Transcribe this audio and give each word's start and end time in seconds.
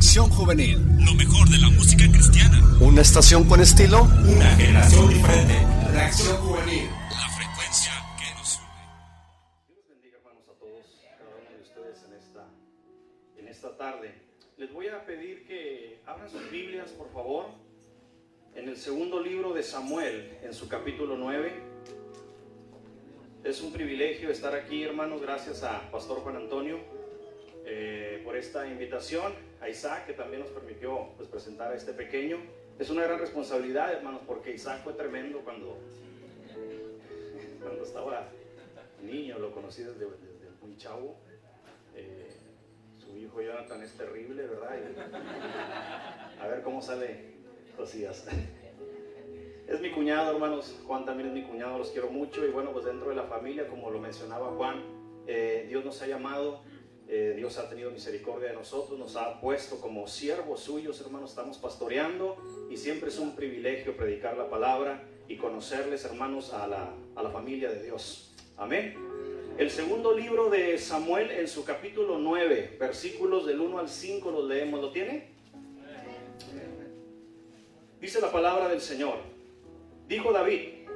Reacción 0.00 0.30
Juvenil. 0.30 0.78
Lo 1.04 1.14
mejor 1.14 1.46
de 1.50 1.58
la 1.58 1.68
música 1.68 2.10
cristiana. 2.10 2.58
Una 2.80 3.02
estación 3.02 3.46
con 3.46 3.60
estilo. 3.60 4.04
Una 4.04 4.56
generación 4.56 5.10
diferente. 5.10 5.54
Reacción 5.92 6.36
Juvenil. 6.38 6.88
La 7.10 7.28
frecuencia 7.28 7.92
que 8.18 8.34
nos 8.34 8.56
une. 8.56 9.68
Dios 9.68 9.84
bendiga, 9.90 10.16
hermanos, 10.16 10.48
a 10.48 10.58
todos, 10.58 10.86
cada 11.18 11.36
uno 11.36 11.50
de 11.54 11.62
ustedes 11.62 12.02
en 12.08 12.14
esta, 12.14 12.48
en 13.36 13.48
esta 13.48 13.76
tarde. 13.76 14.14
Les 14.56 14.72
voy 14.72 14.88
a 14.88 15.04
pedir 15.04 15.46
que 15.46 16.00
abran 16.06 16.30
sus 16.30 16.50
Biblias, 16.50 16.92
por 16.92 17.12
favor, 17.12 17.48
en 18.54 18.70
el 18.70 18.78
segundo 18.78 19.22
libro 19.22 19.52
de 19.52 19.62
Samuel, 19.62 20.38
en 20.42 20.54
su 20.54 20.66
capítulo 20.66 21.18
9. 21.18 21.52
Es 23.44 23.60
un 23.60 23.70
privilegio 23.70 24.30
estar 24.30 24.54
aquí, 24.54 24.82
hermanos, 24.82 25.20
gracias 25.20 25.62
a 25.62 25.90
Pastor 25.90 26.20
Juan 26.20 26.36
Antonio 26.36 26.78
eh, 27.72 28.20
por 28.24 28.36
esta 28.36 28.66
invitación, 28.66 29.32
a 29.60 29.68
Isaac, 29.68 30.06
que 30.06 30.14
también 30.14 30.42
nos 30.42 30.50
permitió 30.50 31.10
pues, 31.16 31.28
presentar 31.28 31.70
a 31.70 31.76
este 31.76 31.92
pequeño. 31.92 32.38
Es 32.80 32.90
una 32.90 33.04
gran 33.04 33.20
responsabilidad, 33.20 33.92
hermanos, 33.92 34.22
porque 34.26 34.52
Isaac 34.52 34.82
fue 34.82 34.94
tremendo 34.94 35.38
cuando, 35.44 35.78
cuando 37.62 37.84
estaba 37.84 38.28
niño, 39.04 39.38
lo 39.38 39.52
conocí 39.52 39.84
desde, 39.84 40.04
desde 40.04 40.50
muy 40.60 40.76
chavo. 40.78 41.16
Eh, 41.94 42.30
su 42.98 43.16
hijo 43.16 43.40
Jonathan 43.40 43.82
es 43.84 43.92
terrible, 43.92 44.48
¿verdad? 44.48 44.76
Y 44.76 46.40
a 46.40 46.48
ver 46.48 46.62
cómo 46.62 46.82
sale 46.82 47.34
Josías. 47.76 48.26
Es 49.68 49.80
mi 49.80 49.92
cuñado, 49.92 50.32
hermanos. 50.32 50.76
Juan 50.84 51.04
también 51.04 51.28
es 51.28 51.34
mi 51.34 51.44
cuñado, 51.44 51.78
los 51.78 51.92
quiero 51.92 52.10
mucho. 52.10 52.44
Y 52.44 52.50
bueno, 52.50 52.72
pues 52.72 52.84
dentro 52.84 53.10
de 53.10 53.14
la 53.14 53.22
familia, 53.24 53.68
como 53.68 53.92
lo 53.92 54.00
mencionaba 54.00 54.48
Juan, 54.56 54.82
eh, 55.28 55.66
Dios 55.68 55.84
nos 55.84 56.02
ha 56.02 56.08
llamado, 56.08 56.64
eh, 57.12 57.34
Dios 57.36 57.58
ha 57.58 57.68
tenido 57.68 57.90
misericordia 57.90 58.50
de 58.50 58.54
nosotros, 58.54 58.96
nos 58.96 59.16
ha 59.16 59.40
puesto 59.40 59.80
como 59.80 60.06
siervos 60.06 60.60
suyos, 60.60 61.00
hermanos. 61.00 61.30
Estamos 61.30 61.58
pastoreando 61.58 62.36
y 62.70 62.76
siempre 62.76 63.08
es 63.08 63.18
un 63.18 63.34
privilegio 63.34 63.96
predicar 63.96 64.36
la 64.36 64.48
palabra 64.48 65.02
y 65.26 65.36
conocerles, 65.36 66.04
hermanos, 66.04 66.52
a 66.52 66.68
la, 66.68 66.94
a 67.16 67.22
la 67.24 67.30
familia 67.30 67.68
de 67.68 67.82
Dios. 67.82 68.32
Amén. 68.56 68.94
El 69.58 69.72
segundo 69.72 70.16
libro 70.16 70.50
de 70.50 70.78
Samuel 70.78 71.32
en 71.32 71.48
su 71.48 71.64
capítulo 71.64 72.16
9, 72.20 72.76
versículos 72.78 73.44
del 73.44 73.60
1 73.60 73.80
al 73.80 73.88
5 73.88 74.30
los 74.30 74.44
leemos. 74.44 74.80
¿Lo 74.80 74.92
tiene? 74.92 75.30
Dice 78.00 78.20
la 78.20 78.30
palabra 78.30 78.68
del 78.68 78.80
Señor. 78.80 79.16
Dijo 80.06 80.32
David, 80.32 80.86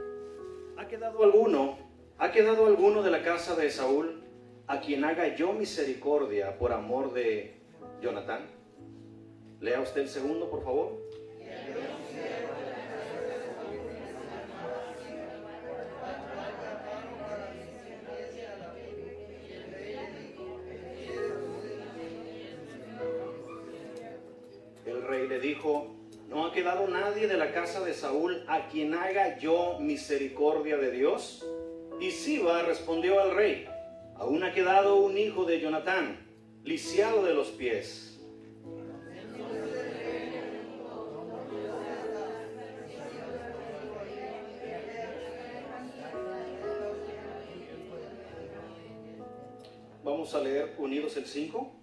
¿ha 0.76 0.86
quedado 0.86 1.24
alguno, 1.24 1.76
ha 2.18 2.30
quedado 2.30 2.66
alguno 2.66 3.02
de 3.02 3.10
la 3.10 3.24
casa 3.24 3.56
de 3.56 3.68
Saúl 3.68 4.23
a 4.66 4.80
quien 4.80 5.04
haga 5.04 5.34
yo 5.34 5.52
misericordia 5.52 6.58
por 6.58 6.72
amor 6.72 7.12
de 7.12 7.54
Jonatán? 8.00 8.46
Lea 9.60 9.80
usted 9.80 10.02
el 10.02 10.08
segundo, 10.08 10.50
por 10.50 10.62
favor. 10.62 10.98
El 24.86 25.02
rey 25.02 25.28
le 25.28 25.40
dijo, 25.40 25.94
no 26.28 26.46
ha 26.46 26.52
quedado 26.52 26.86
nadie 26.88 27.26
de 27.26 27.36
la 27.36 27.52
casa 27.52 27.84
de 27.84 27.94
Saúl 27.94 28.44
a 28.48 28.68
quien 28.68 28.94
haga 28.94 29.38
yo 29.38 29.78
misericordia 29.80 30.76
de 30.76 30.90
Dios. 30.90 31.46
Y 32.00 32.10
Siba 32.10 32.62
respondió 32.62 33.20
al 33.20 33.34
rey, 33.34 33.66
aún 34.24 34.42
ha 34.42 34.54
quedado 34.54 34.96
un 34.96 35.18
hijo 35.18 35.44
de 35.44 35.60
Jonatán, 35.60 36.16
lisiado 36.64 37.26
de 37.26 37.34
los 37.34 37.48
pies. 37.48 38.18
Vamos 50.02 50.34
a 50.34 50.40
leer 50.40 50.74
unidos 50.78 51.18
el 51.18 51.26
5. 51.26 51.80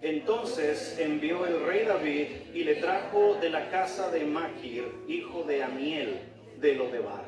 Entonces 0.00 0.96
envió 1.00 1.44
el 1.44 1.66
rey 1.66 1.84
David 1.86 2.26
y 2.54 2.62
le 2.62 2.76
trajo 2.76 3.34
de 3.40 3.50
la 3.50 3.68
casa 3.68 4.12
de 4.12 4.24
Maquir, 4.24 4.84
hijo 5.08 5.42
de 5.42 5.64
Amiel, 5.64 6.20
de 6.60 6.76
Lodebar. 6.76 7.24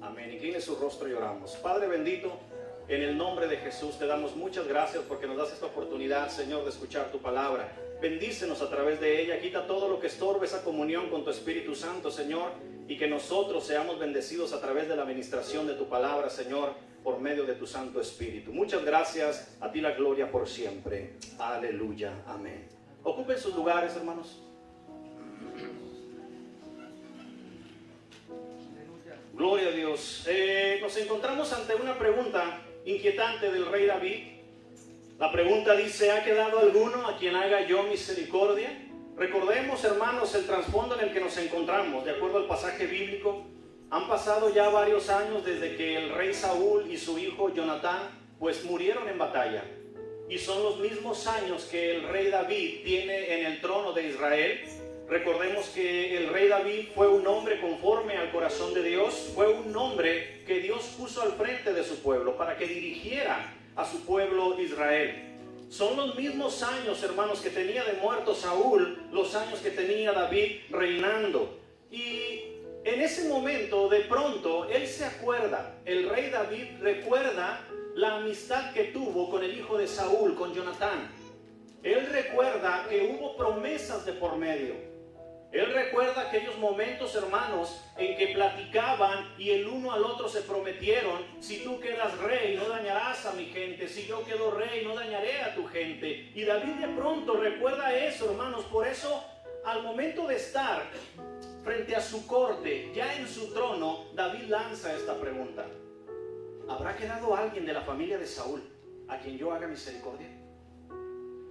Amén. 0.00 0.32
Incline 0.32 0.62
su 0.62 0.76
rostro 0.76 1.08
y 1.08 1.12
oramos. 1.12 1.56
Padre 1.56 1.88
bendito, 1.88 2.40
en 2.88 3.02
el 3.02 3.18
nombre 3.18 3.46
de 3.46 3.58
Jesús 3.58 3.98
te 3.98 4.06
damos 4.06 4.34
muchas 4.34 4.66
gracias 4.66 5.04
porque 5.06 5.26
nos 5.26 5.36
das 5.36 5.52
esta 5.52 5.66
oportunidad, 5.66 6.30
Señor, 6.30 6.64
de 6.64 6.70
escuchar 6.70 7.12
tu 7.12 7.18
palabra. 7.18 7.70
Bendícenos 8.00 8.62
a 8.62 8.70
través 8.70 8.98
de 8.98 9.20
ella, 9.20 9.40
quita 9.40 9.66
todo 9.66 9.88
lo 9.88 10.00
que 10.00 10.06
estorbe 10.06 10.46
esa 10.46 10.62
comunión 10.64 11.10
con 11.10 11.22
tu 11.22 11.30
Espíritu 11.30 11.74
Santo, 11.74 12.10
Señor, 12.10 12.52
y 12.86 12.96
que 12.96 13.06
nosotros 13.06 13.64
seamos 13.64 13.98
bendecidos 13.98 14.54
a 14.54 14.60
través 14.60 14.88
de 14.88 14.96
la 14.96 15.02
administración 15.02 15.66
de 15.66 15.74
tu 15.74 15.88
palabra, 15.88 16.30
Señor, 16.30 16.74
por 17.04 17.20
medio 17.20 17.44
de 17.44 17.54
tu 17.54 17.66
Santo 17.66 18.00
Espíritu. 18.00 18.52
Muchas 18.52 18.84
gracias, 18.84 19.54
a 19.60 19.70
ti 19.70 19.82
la 19.82 19.90
gloria 19.92 20.30
por 20.30 20.48
siempre. 20.48 21.16
Aleluya, 21.38 22.22
amén. 22.26 22.68
Ocupen 23.02 23.38
sus 23.38 23.54
lugares, 23.54 23.94
hermanos. 23.96 24.42
Gloria 29.34 29.68
a 29.68 29.72
Dios. 29.72 30.24
Eh, 30.26 30.78
nos 30.80 30.96
encontramos 30.96 31.52
ante 31.52 31.74
una 31.74 31.96
pregunta 31.96 32.60
inquietante 32.88 33.50
del 33.50 33.66
rey 33.66 33.86
David. 33.86 34.24
La 35.18 35.30
pregunta 35.30 35.74
dice, 35.74 36.10
¿ha 36.10 36.24
quedado 36.24 36.60
alguno 36.60 37.06
a 37.06 37.18
quien 37.18 37.36
haga 37.36 37.66
yo 37.66 37.82
misericordia? 37.82 38.70
Recordemos, 39.16 39.84
hermanos, 39.84 40.34
el 40.34 40.46
trasfondo 40.46 40.94
en 40.94 41.08
el 41.08 41.12
que 41.12 41.20
nos 41.20 41.36
encontramos, 41.36 42.04
de 42.04 42.12
acuerdo 42.12 42.38
al 42.38 42.46
pasaje 42.46 42.86
bíblico. 42.86 43.44
Han 43.90 44.08
pasado 44.08 44.54
ya 44.54 44.68
varios 44.68 45.10
años 45.10 45.44
desde 45.44 45.76
que 45.76 45.96
el 45.96 46.14
rey 46.14 46.32
Saúl 46.32 46.90
y 46.90 46.96
su 46.96 47.18
hijo 47.18 47.52
Jonatán 47.52 48.10
pues 48.38 48.64
murieron 48.64 49.08
en 49.08 49.18
batalla. 49.18 49.64
Y 50.30 50.38
son 50.38 50.62
los 50.62 50.78
mismos 50.78 51.26
años 51.26 51.64
que 51.64 51.96
el 51.96 52.08
rey 52.08 52.28
David 52.30 52.84
tiene 52.84 53.40
en 53.40 53.46
el 53.46 53.60
trono 53.60 53.92
de 53.92 54.08
Israel. 54.08 54.60
Recordemos 55.08 55.70
que 55.70 56.18
el 56.18 56.28
rey 56.28 56.48
David 56.48 56.88
fue 56.94 57.08
un 57.08 57.26
hombre 57.26 57.58
conforme 57.62 58.18
al 58.18 58.30
corazón 58.30 58.74
de 58.74 58.82
Dios, 58.82 59.32
fue 59.34 59.48
un 59.48 59.74
hombre 59.74 60.44
que 60.46 60.60
Dios 60.60 60.94
puso 60.98 61.22
al 61.22 61.32
frente 61.32 61.72
de 61.72 61.82
su 61.82 62.02
pueblo 62.02 62.36
para 62.36 62.58
que 62.58 62.66
dirigiera 62.66 63.54
a 63.74 63.86
su 63.86 64.04
pueblo 64.04 64.60
Israel. 64.60 65.24
Son 65.70 65.96
los 65.96 66.14
mismos 66.14 66.62
años, 66.62 67.02
hermanos, 67.02 67.40
que 67.40 67.48
tenía 67.48 67.84
de 67.84 67.94
muerto 67.94 68.34
Saúl, 68.34 69.08
los 69.10 69.34
años 69.34 69.60
que 69.60 69.70
tenía 69.70 70.12
David 70.12 70.60
reinando. 70.70 71.58
Y 71.90 72.42
en 72.84 73.00
ese 73.00 73.28
momento, 73.28 73.88
de 73.88 74.00
pronto, 74.00 74.68
él 74.68 74.86
se 74.86 75.06
acuerda, 75.06 75.78
el 75.86 76.08
rey 76.08 76.28
David 76.28 76.66
recuerda 76.80 77.66
la 77.94 78.16
amistad 78.16 78.74
que 78.74 78.84
tuvo 78.84 79.30
con 79.30 79.42
el 79.42 79.58
hijo 79.58 79.78
de 79.78 79.86
Saúl, 79.86 80.34
con 80.34 80.54
Jonatán. 80.54 81.10
Él 81.82 82.06
recuerda 82.12 82.86
que 82.90 83.16
hubo 83.16 83.36
promesas 83.36 84.04
de 84.04 84.12
por 84.12 84.36
medio. 84.36 84.87
Él 85.50 85.72
recuerda 85.72 86.28
aquellos 86.28 86.58
momentos, 86.58 87.14
hermanos, 87.14 87.82
en 87.96 88.18
que 88.18 88.28
platicaban 88.28 89.32
y 89.38 89.50
el 89.50 89.66
uno 89.66 89.92
al 89.92 90.04
otro 90.04 90.28
se 90.28 90.42
prometieron, 90.42 91.24
si 91.40 91.64
tú 91.64 91.80
quedas 91.80 92.18
rey, 92.18 92.56
no 92.56 92.68
dañarás 92.68 93.24
a 93.24 93.32
mi 93.32 93.46
gente, 93.46 93.88
si 93.88 94.06
yo 94.06 94.24
quedo 94.26 94.50
rey, 94.50 94.84
no 94.84 94.94
dañaré 94.94 95.40
a 95.40 95.54
tu 95.54 95.66
gente. 95.66 96.30
Y 96.34 96.44
David 96.44 96.74
de 96.74 96.88
pronto 96.88 97.34
recuerda 97.38 97.96
eso, 97.96 98.30
hermanos, 98.30 98.64
por 98.66 98.86
eso 98.86 99.24
al 99.64 99.82
momento 99.82 100.26
de 100.26 100.36
estar 100.36 100.82
frente 101.64 101.96
a 101.96 102.00
su 102.00 102.26
corte, 102.26 102.90
ya 102.94 103.14
en 103.14 103.26
su 103.26 103.52
trono, 103.52 104.06
David 104.14 104.48
lanza 104.48 104.94
esta 104.94 105.18
pregunta. 105.18 105.66
¿Habrá 106.68 106.94
quedado 106.94 107.34
alguien 107.34 107.64
de 107.64 107.72
la 107.72 107.80
familia 107.80 108.18
de 108.18 108.26
Saúl 108.26 108.62
a 109.08 109.18
quien 109.18 109.38
yo 109.38 109.50
haga 109.52 109.66
misericordia? 109.66 110.37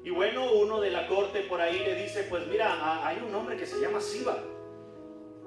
Y 0.07 0.09
bueno, 0.09 0.53
uno 0.53 0.79
de 0.79 0.89
la 0.89 1.05
corte 1.05 1.41
por 1.41 1.59
ahí 1.59 1.79
le 1.79 1.93
dice, 1.95 2.23
pues 2.29 2.47
mira, 2.47 3.05
hay 3.05 3.17
un 3.17 3.35
hombre 3.35 3.57
que 3.57 3.65
se 3.65 3.77
llama 3.81 3.99
Siba. 3.99 4.41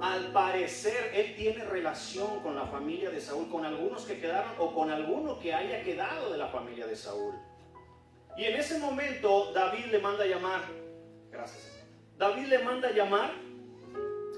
Al 0.02 0.32
parecer 0.32 1.12
él 1.14 1.34
tiene 1.34 1.64
relación 1.64 2.40
con 2.40 2.54
la 2.56 2.66
familia 2.66 3.08
de 3.08 3.22
Saúl, 3.22 3.48
con 3.48 3.64
algunos 3.64 4.04
que 4.04 4.20
quedaron 4.20 4.52
o 4.58 4.74
con 4.74 4.90
alguno 4.90 5.38
que 5.38 5.54
haya 5.54 5.82
quedado 5.82 6.30
de 6.30 6.36
la 6.36 6.48
familia 6.48 6.86
de 6.86 6.94
Saúl. 6.94 7.32
Y 8.36 8.44
en 8.44 8.56
ese 8.56 8.78
momento 8.78 9.50
David 9.54 9.86
le 9.86 9.98
manda 9.98 10.26
llamar. 10.26 10.60
Gracias. 11.30 11.82
David 12.18 12.48
le 12.48 12.58
manda 12.58 12.90
llamar 12.90 13.30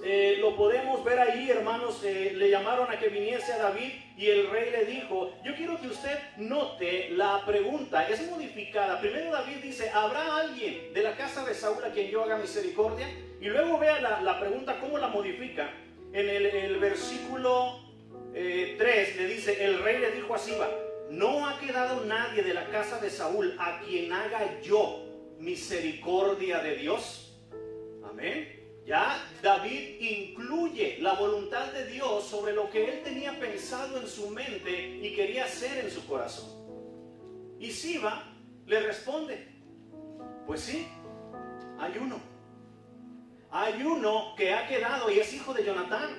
eh, 0.05 0.39
lo 0.41 0.57
podemos 0.57 1.05
ver 1.05 1.21
ahí, 1.21 1.49
hermanos, 1.49 2.03
eh, 2.03 2.33
le 2.35 2.51
llamaron 2.51 2.91
a 2.91 2.99
que 2.99 3.09
viniese 3.09 3.53
a 3.53 3.59
David 3.59 3.93
y 4.17 4.27
el 4.27 4.51
rey 4.51 4.71
le 4.73 4.85
dijo, 4.85 5.33
yo 5.45 5.55
quiero 5.55 5.81
que 5.81 5.87
usted 5.87 6.19
note 6.39 7.11
la 7.11 7.45
pregunta, 7.47 8.09
es 8.09 8.29
modificada. 8.29 9.01
Primero 9.01 9.31
David 9.31 9.59
dice, 9.63 9.91
¿habrá 9.91 10.39
alguien 10.39 10.93
de 10.93 11.03
la 11.05 11.17
casa 11.17 11.45
de 11.45 11.55
Saúl 11.55 11.85
a 11.85 11.93
quien 11.93 12.11
yo 12.11 12.25
haga 12.25 12.37
misericordia? 12.37 13.09
Y 13.41 13.47
luego 13.47 13.79
vea 13.79 14.01
la, 14.01 14.41
pregunta, 14.41 14.81
¿cómo 14.81 14.99
la 14.99 15.07
modifica? 15.07 15.71
En 16.13 16.29
el, 16.29 16.79
versículo 16.79 17.79
3 18.33 18.35
eh, 18.35 19.15
le 19.17 19.27
dice, 19.27 19.65
el 19.65 19.83
rey 19.85 19.99
le 19.99 20.11
dijo 20.11 20.35
a 20.35 20.39
Siba, 20.39 20.69
no 21.11 21.47
ha 21.47 21.61
quedado 21.61 22.05
nadie 22.05 22.43
de 22.43 22.55
la 22.55 22.67
casa 22.71 22.99
de 22.99 23.09
Saúl 23.09 23.55
a 23.59 23.81
quien 23.81 24.13
haga 24.13 24.61
yo 24.63 25.05
misericordia 25.39 26.59
de 26.59 26.75
Dios. 26.77 27.41
Amén. 28.05 28.62
Ya 28.85 29.25
David 29.43 30.01
incluye 30.01 30.99
la 31.01 31.15
voluntad 31.15 31.73
de 31.73 31.87
Dios 31.87 32.25
sobre 32.25 32.53
lo 32.53 32.69
que 32.69 32.85
él 32.85 33.03
tenía 33.05 33.39
pensado 33.39 34.01
en 34.01 34.09
su 34.09 34.29
mente 34.31 34.99
y 35.01 35.15
quería 35.15 35.45
hacer 35.45 35.85
en 35.85 35.91
su 35.91 36.05
corazón. 36.07 36.51
Y 37.61 37.71
Siba 37.71 38.25
le 38.67 38.81
responde, 38.81 39.47
pues 40.47 40.63
sí, 40.63 40.89
hay 41.79 41.97
uno. 41.97 42.21
Hay 43.53 43.83
uno 43.83 44.35
que 44.37 44.53
ha 44.53 44.67
quedado 44.67 45.11
y 45.11 45.21
es 45.21 45.33
hijo 45.33 45.55
de 45.55 45.65
Jonatán. 45.65 46.11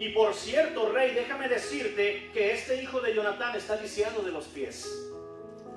Y 0.00 0.08
por 0.08 0.34
cierto, 0.34 0.90
rey, 0.90 1.14
déjame 1.14 1.48
decirte 1.48 2.30
que 2.32 2.52
este 2.52 2.82
hijo 2.82 3.00
de 3.00 3.14
Jonatán 3.14 3.54
está 3.54 3.80
lisiado 3.80 4.22
de 4.22 4.32
los 4.32 4.46
pies. 4.46 5.12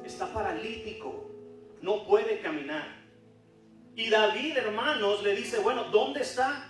Está 0.03 0.33
paralítico. 0.33 1.29
No 1.81 2.07
puede 2.07 2.39
caminar. 2.39 2.96
Y 3.97 4.11
David, 4.11 4.55
hermanos, 4.55 5.23
le 5.23 5.35
dice, 5.35 5.57
bueno, 5.57 5.85
¿dónde 5.85 6.21
está? 6.21 6.69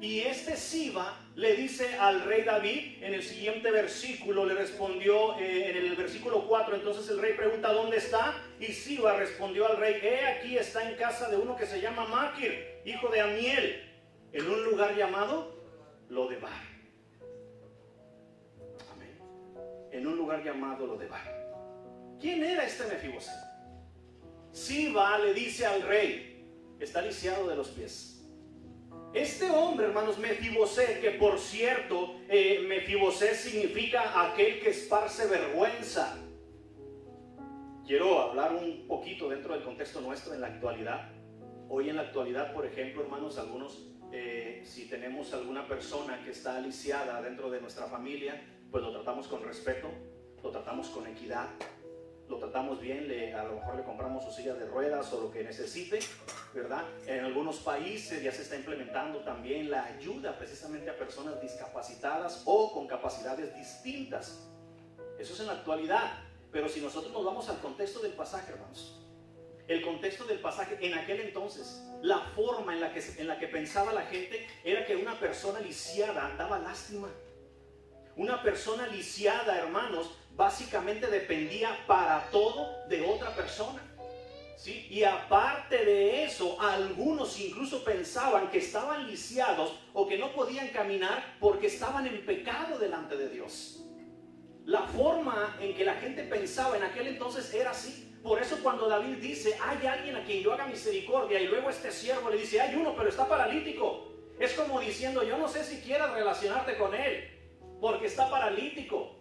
Y 0.00 0.20
este 0.20 0.56
Siba 0.56 1.14
le 1.34 1.54
dice 1.54 1.98
al 1.98 2.22
rey 2.22 2.44
David 2.44 3.02
en 3.02 3.12
el 3.12 3.22
siguiente 3.22 3.70
versículo, 3.70 4.46
le 4.46 4.54
respondió 4.54 5.38
eh, 5.38 5.68
en 5.68 5.76
el 5.76 5.94
versículo 5.96 6.48
4, 6.48 6.76
entonces 6.76 7.10
el 7.10 7.20
rey 7.20 7.34
pregunta, 7.34 7.74
¿dónde 7.74 7.98
está? 7.98 8.42
Y 8.58 8.72
Siba 8.72 9.18
respondió 9.18 9.66
al 9.66 9.76
rey, 9.76 10.00
he 10.02 10.26
aquí 10.28 10.56
está 10.56 10.88
en 10.88 10.96
casa 10.96 11.28
de 11.28 11.36
uno 11.36 11.56
que 11.56 11.66
se 11.66 11.78
llama 11.78 12.06
Maquir, 12.06 12.80
hijo 12.86 13.08
de 13.08 13.20
Amiel, 13.20 13.90
en 14.32 14.50
un 14.50 14.64
lugar 14.64 14.96
llamado 14.96 15.62
Lodebar. 16.08 16.62
Amén. 18.94 19.18
En 19.92 20.06
un 20.06 20.16
lugar 20.16 20.42
llamado 20.42 20.86
Lodebar. 20.86 22.16
¿Quién 22.18 22.42
era 22.42 22.64
este 22.64 22.86
Mefiboset? 22.86 23.44
Siba 24.52 25.18
le 25.18 25.34
dice 25.34 25.66
al 25.66 25.82
rey, 25.82 26.35
está 26.80 27.02
lisiado 27.02 27.48
de 27.48 27.56
los 27.56 27.68
pies. 27.68 28.16
Este 29.14 29.50
hombre, 29.50 29.86
hermanos, 29.86 30.18
Mefiboset, 30.18 31.00
que 31.00 31.12
por 31.12 31.38
cierto, 31.38 32.16
eh, 32.28 32.64
Mefiboset 32.68 33.34
significa 33.34 34.28
aquel 34.30 34.60
que 34.60 34.70
esparce 34.70 35.26
vergüenza. 35.26 36.18
Quiero 37.86 38.20
hablar 38.20 38.52
un 38.52 38.86
poquito 38.86 39.28
dentro 39.28 39.54
del 39.54 39.62
contexto 39.62 40.00
nuestro 40.00 40.34
en 40.34 40.40
la 40.40 40.48
actualidad. 40.48 41.12
Hoy 41.68 41.88
en 41.88 41.96
la 41.96 42.02
actualidad, 42.02 42.52
por 42.52 42.66
ejemplo, 42.66 43.02
hermanos, 43.02 43.38
algunos, 43.38 43.88
eh, 44.12 44.62
si 44.64 44.88
tenemos 44.88 45.32
alguna 45.32 45.66
persona 45.66 46.22
que 46.22 46.30
está 46.30 46.56
aliciada 46.56 47.22
dentro 47.22 47.48
de 47.48 47.60
nuestra 47.60 47.86
familia, 47.86 48.42
pues 48.70 48.82
lo 48.82 48.92
tratamos 48.92 49.28
con 49.28 49.42
respeto, 49.44 49.88
lo 50.42 50.50
tratamos 50.50 50.88
con 50.88 51.06
equidad, 51.06 51.48
lo 52.28 52.38
tratamos 52.38 52.80
bien, 52.80 53.10
a 53.34 53.44
lo 53.44 53.54
mejor 53.54 53.76
le 53.76 53.84
compramos 53.84 54.24
su 54.24 54.30
silla 54.30 54.54
de 54.54 54.66
ruedas 54.66 55.12
o 55.12 55.20
lo 55.20 55.30
que 55.30 55.44
necesite, 55.44 56.00
¿verdad? 56.54 56.84
En 57.06 57.24
algunos 57.24 57.58
países 57.58 58.22
ya 58.22 58.32
se 58.32 58.42
está 58.42 58.56
implementando 58.56 59.20
también 59.20 59.70
la 59.70 59.84
ayuda 59.84 60.36
precisamente 60.36 60.90
a 60.90 60.96
personas 60.96 61.40
discapacitadas 61.40 62.42
o 62.44 62.72
con 62.72 62.86
capacidades 62.86 63.54
distintas. 63.54 64.44
Eso 65.18 65.34
es 65.34 65.40
en 65.40 65.46
la 65.46 65.52
actualidad, 65.54 66.18
pero 66.50 66.68
si 66.68 66.80
nosotros 66.80 67.12
nos 67.12 67.24
vamos 67.24 67.48
al 67.48 67.58
contexto 67.60 68.00
del 68.00 68.12
pasaje, 68.12 68.52
hermanos, 68.52 69.00
el 69.68 69.82
contexto 69.82 70.24
del 70.24 70.38
pasaje 70.38 70.78
en 70.80 70.94
aquel 70.94 71.20
entonces, 71.20 71.82
la 72.02 72.20
forma 72.34 72.72
en 72.72 72.80
la 72.80 72.92
que, 72.92 73.02
en 73.18 73.26
la 73.26 73.38
que 73.38 73.48
pensaba 73.48 73.92
la 73.92 74.02
gente 74.02 74.46
era 74.64 74.84
que 74.86 74.96
una 74.96 75.18
persona 75.18 75.60
lisiada 75.60 76.34
daba 76.36 76.58
lástima. 76.58 77.08
Una 78.16 78.42
persona 78.42 78.86
lisiada, 78.86 79.58
hermanos, 79.58 80.10
básicamente 80.34 81.06
dependía 81.06 81.84
para 81.86 82.30
todo 82.30 82.86
de 82.88 83.02
otra 83.02 83.34
persona. 83.36 83.82
¿sí? 84.56 84.86
Y 84.88 85.04
aparte 85.04 85.84
de 85.84 86.24
eso, 86.24 86.58
algunos 86.58 87.38
incluso 87.38 87.84
pensaban 87.84 88.50
que 88.50 88.58
estaban 88.58 89.06
lisiados 89.06 89.78
o 89.92 90.08
que 90.08 90.16
no 90.16 90.32
podían 90.32 90.68
caminar 90.68 91.36
porque 91.38 91.66
estaban 91.66 92.06
en 92.06 92.24
pecado 92.24 92.78
delante 92.78 93.18
de 93.18 93.28
Dios. 93.28 93.84
La 94.64 94.82
forma 94.82 95.58
en 95.60 95.74
que 95.74 95.84
la 95.84 95.96
gente 95.96 96.22
pensaba 96.22 96.78
en 96.78 96.84
aquel 96.84 97.08
entonces 97.08 97.52
era 97.52 97.72
así. 97.72 98.14
Por 98.22 98.40
eso 98.40 98.58
cuando 98.62 98.88
David 98.88 99.18
dice, 99.18 99.58
hay 99.62 99.86
alguien 99.86 100.16
a 100.16 100.24
quien 100.24 100.42
yo 100.42 100.54
haga 100.54 100.66
misericordia, 100.66 101.38
y 101.38 101.46
luego 101.46 101.68
este 101.68 101.92
siervo 101.92 102.30
le 102.30 102.38
dice, 102.38 102.62
hay 102.62 102.74
uno, 102.74 102.94
pero 102.96 103.10
está 103.10 103.28
paralítico. 103.28 104.08
Es 104.40 104.54
como 104.54 104.80
diciendo, 104.80 105.22
yo 105.22 105.36
no 105.36 105.48
sé 105.48 105.62
si 105.62 105.80
quieras 105.82 106.12
relacionarte 106.12 106.76
con 106.76 106.94
él, 106.94 107.35
porque 107.80 108.06
está 108.06 108.30
paralítico. 108.30 109.16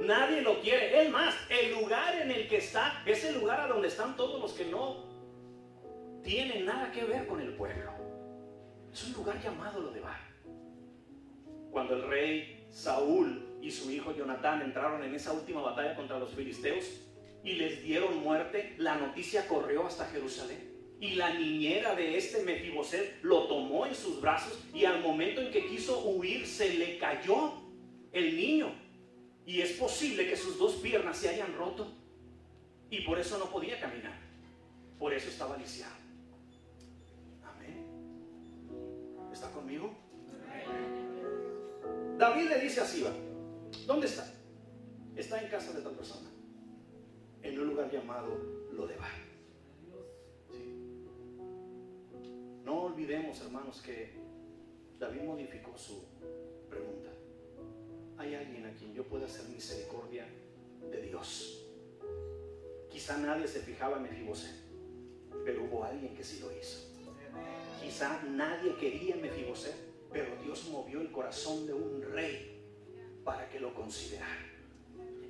Nadie 0.00 0.42
lo 0.42 0.60
quiere. 0.60 1.02
Es 1.02 1.10
más, 1.10 1.34
el 1.48 1.72
lugar 1.72 2.14
en 2.16 2.30
el 2.30 2.48
que 2.48 2.58
está 2.58 3.02
es 3.04 3.24
el 3.24 3.40
lugar 3.40 3.60
a 3.60 3.66
donde 3.66 3.88
están 3.88 4.16
todos 4.16 4.40
los 4.40 4.52
que 4.52 4.64
no 4.66 5.08
tienen 6.22 6.66
nada 6.66 6.92
que 6.92 7.04
ver 7.04 7.26
con 7.26 7.40
el 7.40 7.54
pueblo. 7.54 7.90
Es 8.92 9.04
un 9.04 9.12
lugar 9.14 9.40
llamado 9.42 9.80
Lodebar. 9.80 10.20
Cuando 11.70 11.94
el 11.94 12.08
rey 12.08 12.66
Saúl 12.70 13.58
y 13.60 13.70
su 13.70 13.90
hijo 13.90 14.14
Jonatán 14.14 14.62
entraron 14.62 15.02
en 15.02 15.14
esa 15.14 15.32
última 15.32 15.60
batalla 15.60 15.94
contra 15.94 16.18
los 16.18 16.30
filisteos 16.30 17.02
y 17.42 17.54
les 17.54 17.82
dieron 17.82 18.18
muerte, 18.18 18.74
la 18.78 18.96
noticia 18.96 19.46
corrió 19.46 19.86
hasta 19.86 20.06
Jerusalén. 20.06 20.76
Y 21.00 21.14
la 21.14 21.32
niñera 21.32 21.94
de 21.94 22.16
este 22.16 22.42
Mefiboset 22.42 23.22
lo 23.22 23.46
tomó 23.46 23.86
en 23.86 23.94
sus 23.94 24.20
brazos 24.20 24.58
y 24.74 24.84
al 24.84 25.00
momento 25.00 25.40
en 25.40 25.50
que 25.50 25.66
quiso 25.66 26.00
huir 26.00 26.46
se 26.46 26.74
le 26.74 26.98
cayó 26.98 27.67
el 28.18 28.36
niño 28.36 28.72
y 29.46 29.62
es 29.62 29.72
posible 29.72 30.28
que 30.28 30.36
sus 30.36 30.58
dos 30.58 30.74
piernas 30.74 31.16
se 31.16 31.30
hayan 31.30 31.54
roto. 31.56 31.86
Y 32.90 33.00
por 33.02 33.18
eso 33.18 33.38
no 33.38 33.50
podía 33.50 33.80
caminar. 33.80 34.18
Por 34.98 35.12
eso 35.14 35.28
estaba 35.28 35.56
lisiado. 35.56 35.94
Amén. 37.44 37.86
¿Está 39.32 39.50
conmigo? 39.50 39.94
David 42.18 42.48
le 42.48 42.60
dice 42.60 42.80
a 42.80 42.84
Siba, 42.84 43.12
¿dónde 43.86 44.06
está? 44.06 44.28
Está 45.16 45.40
en 45.40 45.48
casa 45.48 45.72
de 45.72 45.78
otra 45.78 45.92
persona. 45.92 46.28
En 47.42 47.58
un 47.58 47.68
lugar 47.68 47.90
llamado 47.90 48.36
Lodebar. 48.72 49.12
¿Sí? 50.50 50.74
No 52.64 52.82
olvidemos, 52.82 53.40
hermanos, 53.40 53.80
que 53.80 54.12
David 54.98 55.22
modificó 55.22 55.78
su 55.78 56.04
pregunta 56.68 57.08
hay 58.18 58.34
alguien 58.34 58.66
a 58.66 58.74
quien 58.74 58.92
yo 58.92 59.04
pueda 59.04 59.26
hacer 59.26 59.48
misericordia 59.48 60.26
de 60.90 61.02
Dios. 61.02 61.64
Quizá 62.90 63.16
nadie 63.18 63.46
se 63.46 63.60
fijaba 63.60 63.98
en 63.98 64.02
Mefiboset, 64.02 64.54
pero 65.44 65.64
hubo 65.64 65.84
alguien 65.84 66.14
que 66.14 66.24
sí 66.24 66.40
lo 66.40 66.50
hizo. 66.56 66.88
Quizá 67.80 68.22
nadie 68.24 68.74
quería 68.76 69.16
Mefiboset, 69.16 69.74
pero 70.12 70.34
Dios 70.42 70.68
movió 70.68 71.00
el 71.00 71.12
corazón 71.12 71.66
de 71.66 71.74
un 71.74 72.02
rey 72.02 72.60
para 73.24 73.48
que 73.48 73.60
lo 73.60 73.72
considerara. 73.72 74.47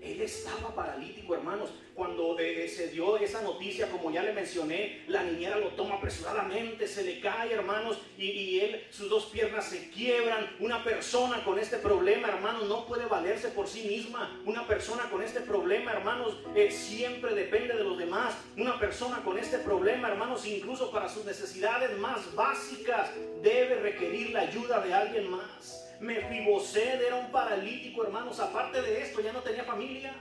Él 0.00 0.21
estaba 0.23 0.75
paralítico, 0.75 1.35
hermanos. 1.35 1.71
Cuando 1.95 2.38
eh, 2.38 2.69
se 2.69 2.88
dio 2.88 3.17
esa 3.17 3.43
noticia, 3.43 3.90
como 3.90 4.12
ya 4.12 4.23
le 4.23 4.33
mencioné, 4.33 5.02
la 5.09 5.25
niñera 5.25 5.57
lo 5.57 5.71
toma 5.71 5.97
apresuradamente, 5.97 6.87
se 6.87 7.02
le 7.02 7.21
cae, 7.21 7.52
hermanos, 7.52 7.99
y, 8.17 8.61
él, 8.61 8.87
sus 8.90 9.09
dos 9.09 9.26
piernas 9.26 9.64
se 9.64 9.90
quiebran. 9.90 10.57
Una 10.61 10.85
persona 10.85 11.43
con 11.45 11.59
este 11.59 11.78
problema, 11.78 12.28
hermanos, 12.28 12.69
no 12.69 12.87
puede 12.87 13.07
valerse 13.07 13.49
por 13.49 13.67
sí 13.67 13.83
misma. 13.88 14.40
Una 14.47 14.67
persona 14.69 15.11
con 15.11 15.23
este 15.23 15.40
problema, 15.40 15.93
hermanos, 15.93 16.37
eh, 16.55 16.71
siempre 16.71 17.35
depende 17.35 17.75
de 17.75 17.83
los 17.83 17.99
demás. 17.99 18.37
Una 18.57 18.78
persona 18.78 19.25
con 19.25 19.37
este 19.37 19.59
problema, 19.59 20.09
hermanos, 20.09 20.47
incluso 20.47 20.93
para 20.93 21.09
sus 21.09 21.25
necesidades 21.25 21.99
más 21.99 22.33
básicas, 22.37 23.11
debe 23.43 23.75
requerir 23.76 24.31
la 24.31 24.40
ayuda 24.40 24.81
de 24.81 24.95
alguien 24.95 25.31
más. 25.31 25.88
Mefiboset 26.00 27.00
era 27.00 27.17
un 27.17 27.31
paralítico, 27.31 28.05
hermanos. 28.05 28.38
Aparte 28.40 28.81
de 28.83 29.02
esto, 29.02 29.21
ya 29.21 29.33
no 29.33 29.43
tenía 29.43 29.64
familia. 29.64 30.14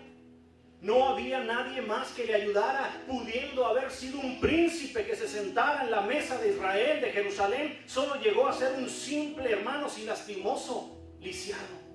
No 0.81 1.09
había 1.09 1.43
nadie 1.43 1.81
más 1.81 2.11
que 2.11 2.25
le 2.25 2.35
ayudara, 2.35 3.03
pudiendo 3.07 3.65
haber 3.65 3.89
sido 3.89 4.19
un 4.19 4.39
príncipe 4.39 5.05
que 5.05 5.15
se 5.15 5.27
sentara 5.27 5.83
en 5.83 5.91
la 5.91 6.01
mesa 6.01 6.37
de 6.37 6.49
Israel, 6.49 7.01
de 7.01 7.11
Jerusalén. 7.11 7.81
Solo 7.87 8.15
llegó 8.15 8.47
a 8.47 8.53
ser 8.53 8.73
un 8.73 8.87
simple, 8.87 9.51
hermano, 9.51 9.87
y 9.97 10.03
lastimoso, 10.03 10.99
lisiado. 11.19 11.87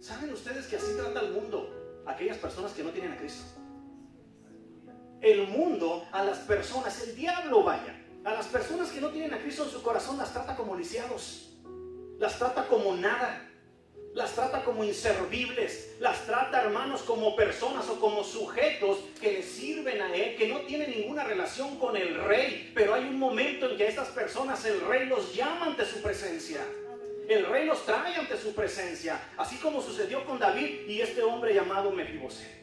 ¿Saben 0.00 0.32
ustedes 0.32 0.66
que 0.66 0.76
así 0.76 0.94
trata 0.96 1.20
el 1.20 1.32
mundo 1.32 2.02
aquellas 2.06 2.38
personas 2.38 2.72
que 2.72 2.84
no 2.84 2.90
tienen 2.90 3.12
a 3.12 3.16
Cristo? 3.16 3.44
El 5.20 5.48
mundo 5.48 6.06
a 6.12 6.24
las 6.24 6.38
personas, 6.38 7.02
el 7.06 7.16
diablo 7.16 7.64
vaya, 7.64 8.00
a 8.24 8.32
las 8.34 8.46
personas 8.46 8.90
que 8.90 9.00
no 9.00 9.10
tienen 9.10 9.34
a 9.34 9.38
Cristo 9.38 9.64
en 9.64 9.70
su 9.70 9.82
corazón 9.82 10.16
las 10.16 10.32
trata 10.32 10.56
como 10.56 10.76
lisiados 10.76 11.49
las 12.20 12.38
trata 12.38 12.68
como 12.68 12.94
nada, 12.94 13.48
las 14.12 14.34
trata 14.34 14.62
como 14.62 14.84
inservibles, 14.84 15.96
las 16.00 16.26
trata, 16.26 16.60
hermanos, 16.60 17.00
como 17.00 17.34
personas 17.34 17.88
o 17.88 17.98
como 17.98 18.22
sujetos 18.22 18.98
que 19.18 19.32
le 19.32 19.42
sirven 19.42 20.02
a 20.02 20.14
Él, 20.14 20.36
que 20.36 20.46
no 20.48 20.60
tienen 20.60 20.90
ninguna 20.90 21.24
relación 21.24 21.78
con 21.78 21.96
el 21.96 22.14
rey, 22.22 22.72
pero 22.74 22.92
hay 22.92 23.04
un 23.04 23.18
momento 23.18 23.70
en 23.70 23.78
que 23.78 23.86
estas 23.86 24.08
personas 24.08 24.62
el 24.66 24.82
rey 24.82 25.06
los 25.06 25.34
llama 25.34 25.64
ante 25.64 25.86
su 25.86 26.02
presencia. 26.02 26.60
El 27.26 27.46
rey 27.46 27.64
los 27.64 27.86
trae 27.86 28.14
ante 28.16 28.36
su 28.36 28.54
presencia, 28.54 29.18
así 29.38 29.56
como 29.56 29.80
sucedió 29.80 30.22
con 30.26 30.38
David 30.38 30.88
y 30.88 31.00
este 31.00 31.22
hombre 31.22 31.54
llamado 31.54 31.90
Mefiboset. 31.90 32.60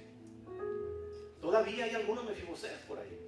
Todavía 1.41 1.85
hay 1.85 1.95
algunos 1.95 2.25
Mefiboset 2.25 2.85
por 2.85 2.99
ahí. 2.99 3.19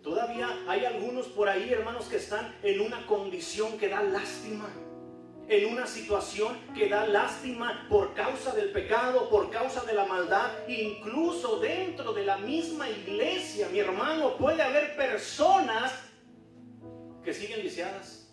Todavía 0.00 0.62
hay 0.68 0.84
algunos 0.84 1.26
por 1.26 1.48
ahí, 1.48 1.72
hermanos, 1.72 2.04
que 2.06 2.18
están 2.18 2.56
en 2.62 2.80
una 2.80 3.04
condición 3.08 3.76
que 3.78 3.88
da 3.88 4.00
lástima. 4.04 4.68
En 5.48 5.72
una 5.72 5.86
situación 5.86 6.58
que 6.74 6.88
da 6.88 7.06
lástima 7.06 7.86
por 7.88 8.14
causa 8.14 8.52
del 8.52 8.72
pecado, 8.72 9.30
por 9.30 9.50
causa 9.50 9.84
de 9.84 9.92
la 9.92 10.04
maldad. 10.04 10.50
Incluso 10.66 11.60
dentro 11.60 12.12
de 12.12 12.24
la 12.24 12.36
misma 12.38 12.90
iglesia, 12.90 13.68
mi 13.68 13.78
hermano, 13.78 14.36
puede 14.36 14.62
haber 14.62 14.96
personas 14.96 15.92
que 17.22 17.32
siguen 17.32 17.62
viciadas. 17.62 18.26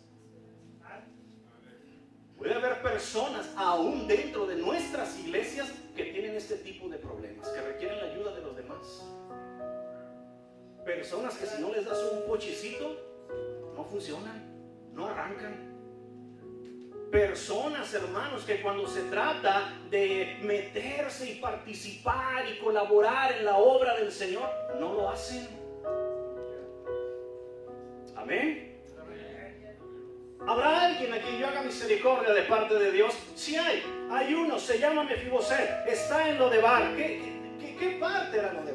Puede 2.38 2.55
haber 2.55 2.82
personas 2.82 3.50
aún 3.55 4.08
dentro 4.08 4.46
de 4.46 4.55
nuestras 4.55 5.17
iglesias 5.20 5.72
que 5.96 6.05
tienen 6.05 6.36
este 6.36 6.58
tipo 6.58 6.89
de 6.89 6.98
problemas, 6.98 7.48
que 7.48 7.62
requieren 7.62 8.00
la 8.00 8.05
ayuda 8.12 8.36
de 8.36 8.41
los 8.41 8.55
demás. 8.55 9.03
Personas 10.84 11.38
que 11.38 11.46
si 11.46 11.62
no 11.62 11.72
les 11.72 11.86
das 11.86 12.00
un 12.12 12.27
pochicito, 12.27 12.98
no 13.75 13.86
funcionan, 13.86 14.91
no 14.93 15.08
arrancan. 15.08 15.73
Personas, 17.13 17.93
hermanos, 17.93 18.43
que 18.43 18.60
cuando 18.60 18.88
se 18.88 19.03
trata 19.03 19.72
de 19.91 20.39
meterse 20.41 21.29
y 21.29 21.36
participar 21.36 22.43
y 22.50 22.58
colaborar 22.58 23.34
en 23.34 23.46
la 23.46 23.58
obra 23.58 23.96
del 23.98 24.12
Señor, 24.12 24.50
no 24.79 24.93
lo 24.93 25.12
hacen. 25.12 25.48
Amén. 28.15 28.82
¿Habrá 30.48 30.86
alguien 30.86 31.13
a 31.13 31.20
quien 31.20 31.38
yo 31.38 31.48
haga 31.50 31.62
misericordia 31.62 32.34
de 32.34 32.41
parte 32.41 32.79
de 32.79 32.91
Dios? 32.91 33.13
Si 33.36 33.58
hay, 33.58 33.84
hay 34.10 34.34
uno, 34.34 34.58
se 34.58 34.79
llama 34.79 35.03
Mefiboset, 35.03 35.88
está 35.88 36.27
en 36.27 36.39
lo 36.39 36.50
de 36.50 36.58
Bar. 36.62 36.96
¿Qué, 36.96 37.22
qué, 37.60 37.75
qué 37.75 37.89
parte 38.00 38.39
era 38.39 38.53
lo 38.53 38.63
de? 38.63 38.73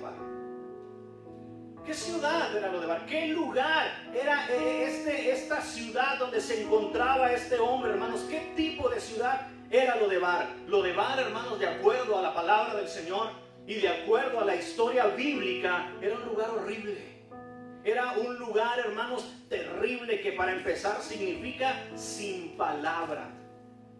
¿Qué 1.88 1.94
ciudad 1.94 2.54
era 2.54 2.70
lo 2.70 2.82
de 2.82 2.86
Bar? 2.86 3.06
¿Qué 3.06 3.28
lugar 3.28 3.90
era 4.14 4.46
eh, 4.50 4.84
este, 4.84 5.32
esta 5.32 5.62
ciudad 5.62 6.18
donde 6.18 6.38
se 6.38 6.62
encontraba 6.62 7.32
este 7.32 7.58
hombre, 7.58 7.92
hermanos? 7.92 8.26
¿Qué 8.28 8.52
tipo 8.54 8.90
de 8.90 9.00
ciudad 9.00 9.46
era 9.70 9.96
lo 9.96 10.06
de 10.06 10.18
Bar? 10.18 10.50
Lo 10.66 10.82
de 10.82 10.92
Bar, 10.92 11.18
hermanos, 11.18 11.58
de 11.58 11.66
acuerdo 11.66 12.18
a 12.18 12.20
la 12.20 12.34
palabra 12.34 12.74
del 12.74 12.88
Señor 12.88 13.30
y 13.66 13.76
de 13.76 13.88
acuerdo 13.88 14.38
a 14.38 14.44
la 14.44 14.54
historia 14.56 15.06
bíblica, 15.06 15.90
era 16.02 16.16
un 16.16 16.26
lugar 16.26 16.50
horrible. 16.50 16.98
Era 17.82 18.12
un 18.18 18.38
lugar, 18.38 18.80
hermanos, 18.80 19.26
terrible 19.48 20.20
que 20.20 20.32
para 20.32 20.52
empezar 20.52 21.00
significa 21.00 21.74
sin 21.94 22.54
palabra. 22.58 23.30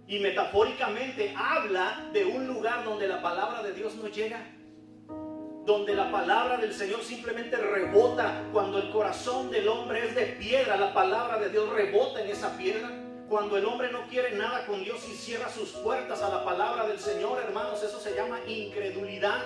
Y 0.07 0.19
metafóricamente 0.19 1.35
habla 1.35 2.11
de 2.13 2.27
un 2.27 2.49
lugar 2.49 2.85
donde 2.85 3.09
la 3.09 3.23
palabra 3.23 3.63
de 3.63 3.73
Dios 3.73 3.95
no 3.95 4.09
llega. 4.09 4.45
Donde 5.69 5.95
la 5.95 6.11
palabra 6.11 6.57
del 6.57 6.73
Señor 6.73 7.03
simplemente 7.03 7.55
rebota. 7.59 8.43
Cuando 8.55 8.79
el 8.79 8.91
corazón 8.91 9.51
del 9.51 9.69
hombre 9.69 10.09
es 10.09 10.15
de 10.15 10.25
piedra, 10.25 10.79
la 10.79 10.95
palabra 10.95 11.39
de 11.39 11.51
Dios 11.51 11.69
rebota 11.69 12.23
en 12.23 12.31
esa 12.31 12.57
piedra. 12.57 12.89
Cuando 13.29 13.59
el 13.59 13.67
hombre 13.67 13.93
no 13.93 14.09
quiere 14.09 14.35
nada 14.35 14.65
con 14.65 14.83
Dios 14.83 15.07
y 15.07 15.13
cierra 15.13 15.51
sus 15.51 15.73
puertas 15.73 16.23
a 16.23 16.31
la 16.31 16.43
palabra 16.43 16.89
del 16.89 16.99
Señor, 16.99 17.39
hermanos, 17.43 17.83
eso 17.83 18.01
se 18.01 18.15
llama 18.15 18.39
incredulidad. 18.47 19.43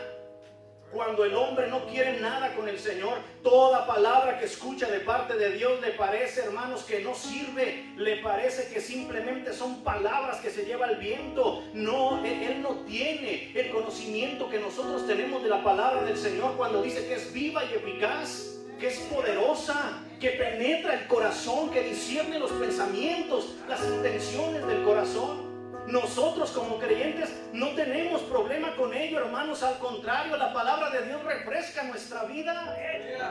Cuando 0.92 1.24
el 1.24 1.34
hombre 1.34 1.68
no 1.68 1.86
quiere 1.86 2.20
nada 2.20 2.54
con 2.54 2.68
el 2.68 2.78
Señor, 2.78 3.14
toda 3.42 3.86
palabra 3.86 4.38
que 4.38 4.44
escucha 4.44 4.90
de 4.90 5.00
parte 5.00 5.38
de 5.38 5.52
Dios 5.52 5.80
le 5.80 5.92
parece, 5.92 6.42
hermanos, 6.42 6.82
que 6.82 7.00
no 7.00 7.14
sirve, 7.14 7.94
le 7.96 8.16
parece 8.16 8.70
que 8.70 8.78
simplemente 8.78 9.54
son 9.54 9.82
palabras 9.82 10.40
que 10.40 10.50
se 10.50 10.66
lleva 10.66 10.86
el 10.86 10.96
viento. 10.96 11.62
No, 11.72 12.22
él, 12.22 12.60
no 12.60 12.80
tiene 12.86 13.52
el 13.54 13.70
conocimiento 13.70 14.50
que 14.50 14.58
nosotros 14.58 15.06
tenemos 15.06 15.42
de 15.42 15.48
la 15.48 15.64
palabra 15.64 16.02
del 16.02 16.18
Señor 16.18 16.56
cuando 16.58 16.82
dice 16.82 17.06
que 17.06 17.14
es 17.14 17.32
viva 17.32 17.64
y 17.64 17.74
eficaz, 17.74 18.58
que 18.78 18.88
es 18.88 18.98
poderosa, 18.98 20.04
que 20.20 20.30
penetra 20.32 20.92
el 20.92 21.06
corazón, 21.06 21.70
que 21.70 21.84
discierne 21.84 22.38
los 22.38 22.52
pensamientos, 22.52 23.54
las 23.66 23.82
intenciones 23.82 24.66
del 24.66 24.82
corazón. 24.84 25.51
Nosotros 25.86 26.50
como 26.52 26.78
creyentes 26.78 27.30
no 27.52 27.70
tenemos 27.70 28.22
problema 28.22 28.74
con 28.76 28.94
ello, 28.94 29.18
hermanos. 29.18 29.62
Al 29.62 29.78
contrario, 29.78 30.36
la 30.36 30.52
palabra 30.52 30.90
de 30.90 31.06
Dios 31.06 31.22
refresca 31.24 31.82
nuestra 31.84 32.24
vida. 32.24 32.76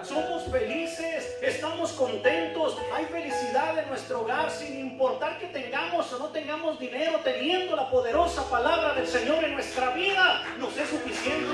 Somos 0.04 0.44
felices, 0.52 1.38
estamos 1.42 1.94
contentos, 1.94 2.78
hay 2.94 3.06
felicidad 3.06 3.78
en 3.80 3.88
nuestro 3.90 4.22
hogar 4.22 4.52
sin 4.52 4.80
importar 4.80 5.40
que 5.40 5.48
tengamos 5.48 6.12
o 6.14 6.20
no 6.20 6.28
tengamos 6.30 6.80
dinero, 6.80 7.20
teniendo 7.24 7.76
la 7.76 7.90
poderosa 7.90 8.48
palabra 8.50 8.94
del 8.94 9.08
Señor 9.08 9.44
en 9.44 9.54
nuestra 9.54 9.92
vida, 9.92 10.44
nos 10.58 10.76
es 10.78 10.90
suficiente. 10.90 11.48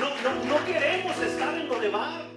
No, 0.00 0.08
no, 0.22 0.44
no 0.44 0.66
queremos 0.66 1.18
estar 1.18 1.54
en 1.54 1.68
lo 1.68 1.80
de 1.80 1.88
bar. 1.88 2.35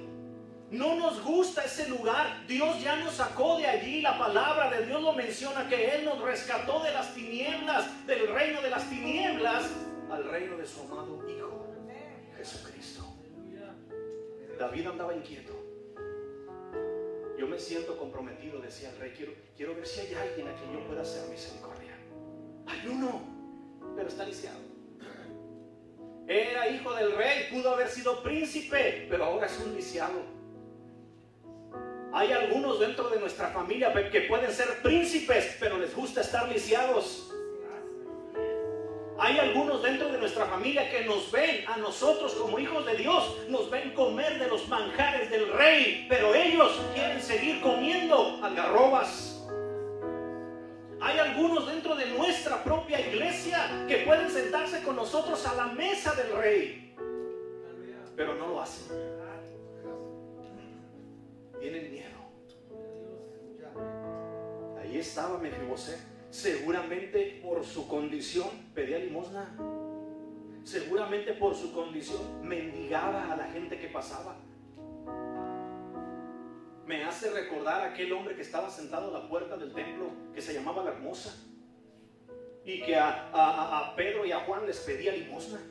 No 0.72 0.96
nos 0.96 1.24
gusta 1.24 1.64
ese 1.66 1.90
lugar. 1.90 2.46
Dios 2.48 2.82
ya 2.82 2.96
nos 2.98 3.16
sacó 3.16 3.58
de 3.58 3.66
allí. 3.66 4.02
La 4.02 4.18
palabra 4.18 4.70
de 4.70 4.86
Dios 4.86 5.02
lo 5.02 5.14
menciona 5.14 5.68
que 5.68 5.96
Él 5.96 6.06
nos 6.06 6.22
rescató 6.22 6.84
de 6.84 6.92
las 6.92 7.14
tinieblas, 7.16 8.06
del 8.06 8.28
reino 8.28 8.62
de 8.62 8.70
las 8.70 8.88
tinieblas, 8.90 9.66
al 10.12 10.24
reino 10.30 10.58
de 10.58 10.68
su 10.68 10.82
amado 10.82 11.28
Hijo, 11.28 11.68
Jesucristo. 12.38 13.06
David 14.60 14.88
andaba 14.88 15.16
inquieto. 15.16 15.54
Yo 17.40 17.48
me 17.48 17.58
siento 17.58 17.98
comprometido, 17.98 18.60
decía 18.60 18.90
el 18.90 19.00
rey. 19.00 19.14
Quiero, 19.56 19.74
ver 19.74 19.88
si 19.88 20.02
hay 20.02 20.14
alguien 20.14 20.50
a 20.50 20.56
quien 20.56 20.74
yo 20.74 20.86
pueda 20.86 21.02
hacer 21.02 21.30
misericordia. 21.30 21.98
Hay 22.68 22.88
uno, 22.88 23.22
pero 23.96 24.10
está 24.10 24.26
lisiado. 24.26 24.60
Era 26.28 26.70
hijo 26.70 26.94
del 26.94 27.16
rey, 27.16 27.48
pudo 27.50 27.74
haber 27.74 27.88
sido 27.88 28.22
príncipe, 28.22 29.08
pero 29.10 29.26
ahora 29.26 29.48
es 29.48 29.58
un 29.60 29.74
lisiado. 29.74 30.39
Hay 32.12 32.32
algunos 32.32 32.80
dentro 32.80 33.08
de 33.10 33.20
nuestra 33.20 33.50
familia 33.50 33.94
que 34.10 34.22
pueden 34.22 34.52
ser 34.52 34.82
príncipes, 34.82 35.58
pero 35.60 35.78
les 35.78 35.96
gusta 35.96 36.22
estar 36.22 36.50
lisiados. 36.50 37.32
Hay 39.20 39.38
algunos 39.38 39.84
dentro 39.84 40.10
de 40.12 40.18
nuestra 40.18 40.46
familia 40.46 40.90
que 40.90 41.04
nos 41.06 41.32
ven 41.32 41.66
a 41.68 41.78
nosotros 41.78 42.34
como 42.34 42.58
hijos 42.58 42.86
de 42.86 42.96
Dios, 42.96 43.38
nos 43.50 43.70
ven 43.70 43.94
comer 43.94 44.40
de 44.40 44.48
los 44.48 44.68
manjares 44.70 45.30
del 45.30 45.52
rey, 45.54 46.08
pero 46.10 46.34
ellos 46.34 46.82
quieren 46.96 47.22
seguir 47.22 47.62
comiendo 47.62 48.40
algarrobas. 48.42 49.46
Hay 51.02 51.20
algunos 51.20 51.68
dentro 51.68 51.96
de 51.96 52.08
nuestra 52.08 52.64
propia 52.64 53.00
iglesia 53.00 53.86
que 53.88 53.98
pueden 53.98 54.32
sentarse 54.32 54.82
con 54.84 54.96
nosotros 54.96 55.46
a 55.46 55.54
la 55.54 55.68
mesa 55.68 56.14
del 56.16 56.32
rey, 56.38 56.96
pero 58.16 58.36
no 58.36 58.48
lo 58.48 58.62
hacen 58.62 59.19
Estaba 65.00 65.38
Mefiboset. 65.38 65.98
Seguramente 66.30 67.40
por 67.42 67.64
su 67.64 67.88
condición 67.88 68.50
pedía 68.76 69.00
limosna. 69.00 69.56
Seguramente 70.66 71.34
por 71.34 71.56
su 71.56 71.74
condición 71.74 72.46
mendigaba 72.46 73.32
a 73.32 73.38
la 73.38 73.46
gente 73.46 73.80
que 73.80 73.88
pasaba. 73.88 74.36
Me 76.86 77.04
hace 77.06 77.32
recordar 77.32 77.82
a 77.82 77.94
aquel 77.94 78.12
hombre 78.12 78.36
que 78.36 78.42
estaba 78.42 78.70
sentado 78.70 79.16
a 79.16 79.22
la 79.22 79.30
puerta 79.30 79.56
del 79.56 79.74
templo 79.74 80.12
que 80.34 80.42
se 80.42 80.54
llamaba 80.54 80.84
la 80.84 80.92
hermosa 80.92 81.34
y 82.66 82.82
que 82.82 82.98
a 82.98 83.94
Pedro 83.96 84.26
y 84.26 84.34
a 84.34 84.42
Juan 84.42 84.68
les 84.68 84.80
pedía 84.80 85.14
limosna 85.14 85.62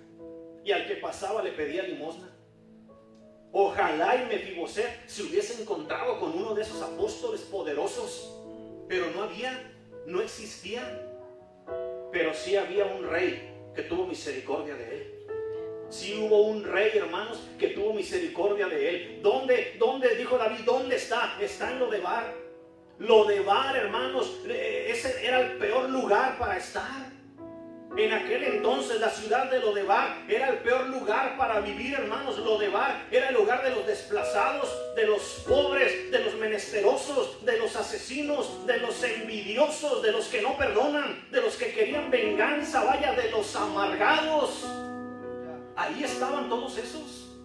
y 0.65 0.73
al 0.73 0.87
que 0.87 0.95
pasaba 0.95 1.43
le 1.43 1.53
pedía 1.53 1.83
limosna. 1.83 2.31
Ojalá 3.53 4.23
y 4.23 4.27
Mefiboset 4.27 5.07
se 5.07 5.23
hubiese 5.23 5.63
encontrado 5.63 6.19
con 6.19 6.33
uno 6.33 6.55
de 6.55 6.63
esos 6.63 6.83
apóstoles 6.83 7.43
poderosos, 7.43 8.38
pero 8.89 9.11
no 9.15 9.23
había, 9.25 9.71
no 10.07 10.21
existía. 10.21 11.05
Pero 12.11 12.33
sí 12.33 12.57
había 12.57 12.87
un 12.87 13.09
rey 13.09 13.55
que 13.75 13.83
tuvo 13.83 14.07
misericordia 14.07 14.75
de 14.75 14.97
él. 14.97 15.15
Sí 15.91 16.19
hubo 16.19 16.43
un 16.43 16.65
rey, 16.65 16.93
hermanos, 16.95 17.49
que 17.59 17.69
tuvo 17.69 17.93
misericordia 17.93 18.67
de 18.67 18.89
él. 18.89 19.21
¿Dónde, 19.23 19.77
dónde, 19.79 20.17
dijo 20.17 20.37
David, 20.37 20.61
dónde 20.65 20.97
está? 20.97 21.37
Está 21.41 21.71
en 21.71 21.79
lo 21.79 21.91
de 21.91 22.01
Bar. 22.01 22.35
Lo 22.99 23.25
de 23.25 23.41
Bar, 23.41 23.77
hermanos, 23.77 24.41
eh, 24.47 24.89
ese 24.91 25.25
era 25.25 25.41
el 25.41 25.59
peor 25.59 25.89
lugar 25.89 26.39
para 26.39 26.57
estar. 26.57 27.18
En 27.97 28.13
aquel 28.13 28.45
entonces 28.45 29.01
la 29.01 29.11
ciudad 29.11 29.51
de 29.51 29.61
Lodebar 29.61 30.25
era 30.29 30.51
el 30.51 30.59
peor 30.59 30.89
lugar 30.89 31.37
para 31.37 31.61
vivir, 31.61 31.95
hermanos. 31.95 32.39
Lodebar 32.39 33.07
era 33.11 33.29
el 33.29 33.35
lugar 33.35 33.65
de 33.65 33.71
los 33.71 33.87
desplazados, 33.87 34.71
de 34.95 35.07
los 35.07 35.45
pobres, 35.49 36.11
de 36.11 36.21
los 36.21 36.35
menesterosos, 36.35 37.45
de 37.45 37.59
los 37.59 37.75
asesinos, 37.77 38.67
de 38.67 38.79
los 38.79 39.03
envidiosos, 39.03 40.03
de 40.03 40.13
los 40.13 40.27
que 40.27 40.43
no 40.43 40.57
perdonan, 40.57 41.29
de 41.31 41.41
los 41.41 41.57
que 41.57 41.73
querían 41.73 42.11
venganza, 42.11 42.85
vaya, 42.85 43.15
de 43.15 43.31
los 43.31 43.57
amargados. 43.57 44.65
Ahí 45.75 46.05
estaban 46.05 46.49
todos 46.49 46.77
esos. 46.77 47.37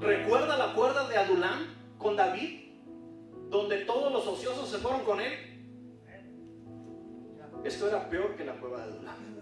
¿Recuerda 0.00 0.56
la 0.56 0.74
cuerda 0.74 1.08
de 1.08 1.16
Adulán 1.18 1.94
con 1.98 2.16
David? 2.16 2.62
Donde 3.48 3.78
todos 3.78 4.12
los 4.12 4.26
ociosos 4.26 4.68
se 4.68 4.78
fueron 4.78 5.02
con 5.02 5.20
él. 5.20 5.51
Esto 7.64 7.88
era 7.88 8.08
peor 8.10 8.34
que 8.34 8.44
la 8.44 8.54
cueva 8.54 8.78
de 8.78 8.92
Adulán. 8.92 9.36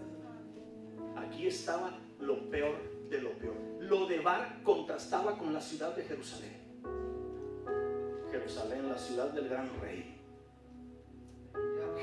Aquí 1.15 1.47
estaba 1.47 1.97
lo 2.19 2.49
peor 2.49 2.75
de 3.09 3.19
lo 3.19 3.31
peor. 3.31 3.55
Lo 3.79 4.05
de 4.05 4.19
Bar 4.19 4.61
contrastaba 4.63 5.37
con 5.37 5.53
la 5.53 5.61
ciudad 5.61 5.95
de 5.95 6.03
Jerusalén. 6.03 6.61
Jerusalén, 8.31 8.89
la 8.89 8.97
ciudad 8.97 9.29
del 9.31 9.49
gran 9.49 9.69
rey. 9.81 10.17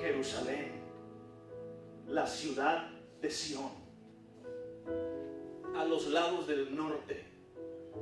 Jerusalén, 0.00 0.72
la 2.08 2.26
ciudad 2.26 2.90
de 3.20 3.30
Sión. 3.30 3.70
A 5.76 5.84
los 5.84 6.08
lados 6.08 6.48
del 6.48 6.74
norte, 6.74 7.24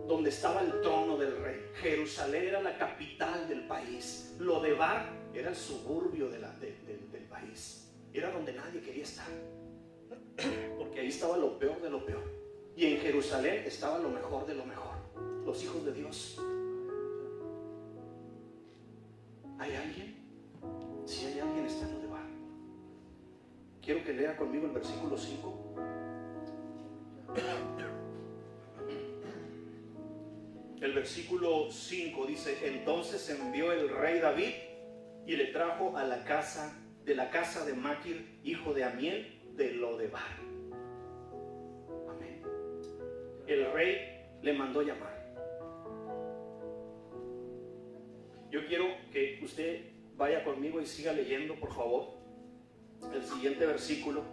donde 0.08 0.30
estaba 0.30 0.62
el 0.62 0.80
trono 0.80 1.18
del 1.18 1.36
rey. 1.42 1.60
Jerusalén 1.74 2.48
era 2.48 2.62
la 2.62 2.78
capital 2.78 3.46
del 3.48 3.66
país. 3.66 4.34
Lo 4.38 4.60
de 4.60 4.72
Bar 4.72 5.06
era 5.34 5.50
el 5.50 5.56
suburbio 5.56 6.28
del 6.28 6.44
país. 7.28 7.85
Era 8.16 8.30
donde 8.30 8.54
nadie 8.54 8.80
quería 8.80 9.02
estar. 9.02 9.26
Porque 10.78 11.00
ahí 11.00 11.08
estaba 11.08 11.36
lo 11.36 11.58
peor 11.58 11.82
de 11.82 11.90
lo 11.90 12.02
peor. 12.02 12.24
Y 12.74 12.86
en 12.86 13.00
Jerusalén 13.00 13.64
estaba 13.66 13.98
lo 13.98 14.08
mejor 14.08 14.46
de 14.46 14.54
lo 14.54 14.64
mejor. 14.64 14.94
Los 15.44 15.62
hijos 15.62 15.84
de 15.84 15.92
Dios. 15.92 16.40
¿Hay 19.58 19.74
alguien? 19.74 20.16
Si 21.04 21.26
hay 21.26 21.40
alguien, 21.40 21.66
está 21.66 21.86
en 21.86 21.94
lo 21.94 22.00
de 22.00 22.06
Bar. 22.06 22.26
Quiero 23.82 24.02
que 24.02 24.14
lea 24.14 24.34
conmigo 24.34 24.64
el 24.64 24.72
versículo 24.72 25.18
5. 25.18 25.74
El 30.80 30.92
versículo 30.94 31.70
5 31.70 32.26
dice, 32.26 32.58
entonces 32.62 33.28
envió 33.28 33.72
el 33.72 33.90
rey 33.90 34.20
David 34.20 34.54
y 35.26 35.36
le 35.36 35.46
trajo 35.46 35.96
a 35.98 36.04
la 36.04 36.24
casa 36.24 36.85
de 37.06 37.14
la 37.14 37.30
casa 37.30 37.64
de 37.64 37.72
Maquir, 37.72 38.40
hijo 38.42 38.74
de 38.74 38.82
Amiel, 38.82 39.40
de 39.56 39.72
Lodebar. 39.74 40.36
Amén. 42.10 42.42
El 43.46 43.72
rey 43.72 44.26
le 44.42 44.52
mandó 44.52 44.82
llamar. 44.82 45.14
Yo 48.50 48.66
quiero 48.66 48.86
que 49.12 49.38
usted 49.42 49.82
vaya 50.16 50.42
conmigo 50.42 50.80
y 50.80 50.86
siga 50.86 51.12
leyendo, 51.12 51.54
por 51.54 51.72
favor, 51.72 52.14
el 53.14 53.22
siguiente 53.22 53.64
versículo. 53.66 54.24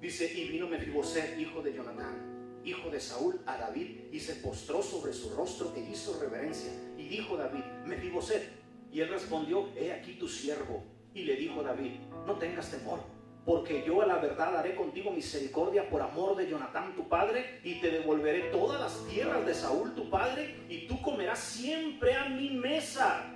Dice, 0.00 0.32
y 0.32 0.48
vino 0.48 0.68
Mefiboset, 0.68 1.38
hijo 1.38 1.60
de 1.60 1.74
Jonatán, 1.74 2.60
hijo 2.64 2.88
de 2.88 3.00
Saúl, 3.00 3.40
a 3.44 3.58
David, 3.58 4.06
y 4.10 4.20
se 4.20 4.36
postró 4.36 4.82
sobre 4.82 5.12
su 5.12 5.34
rostro 5.36 5.74
e 5.76 5.80
hizo 5.80 6.18
reverencia. 6.18 6.72
Y 6.96 7.08
dijo 7.08 7.36
David, 7.36 7.64
Mefiboset. 7.84 8.67
Y 8.90 9.00
él 9.00 9.08
respondió, 9.08 9.68
he 9.76 9.92
aquí 9.92 10.14
tu 10.14 10.28
siervo. 10.28 10.84
Y 11.14 11.24
le 11.24 11.36
dijo 11.36 11.62
David, 11.62 11.92
no 12.26 12.34
tengas 12.34 12.70
temor, 12.70 13.00
porque 13.44 13.82
yo 13.86 14.02
a 14.02 14.06
la 14.06 14.18
verdad 14.18 14.56
haré 14.56 14.74
contigo 14.74 15.10
misericordia 15.10 15.88
por 15.88 16.02
amor 16.02 16.36
de 16.36 16.48
Jonatán 16.48 16.94
tu 16.94 17.08
padre, 17.08 17.60
y 17.64 17.80
te 17.80 17.90
devolveré 17.90 18.50
todas 18.50 18.80
las 18.80 19.06
tierras 19.08 19.44
de 19.46 19.54
Saúl 19.54 19.94
tu 19.94 20.08
padre, 20.10 20.54
y 20.68 20.86
tú 20.86 21.00
comerás 21.02 21.38
siempre 21.38 22.14
a 22.14 22.28
mi 22.28 22.50
mesa. 22.50 23.34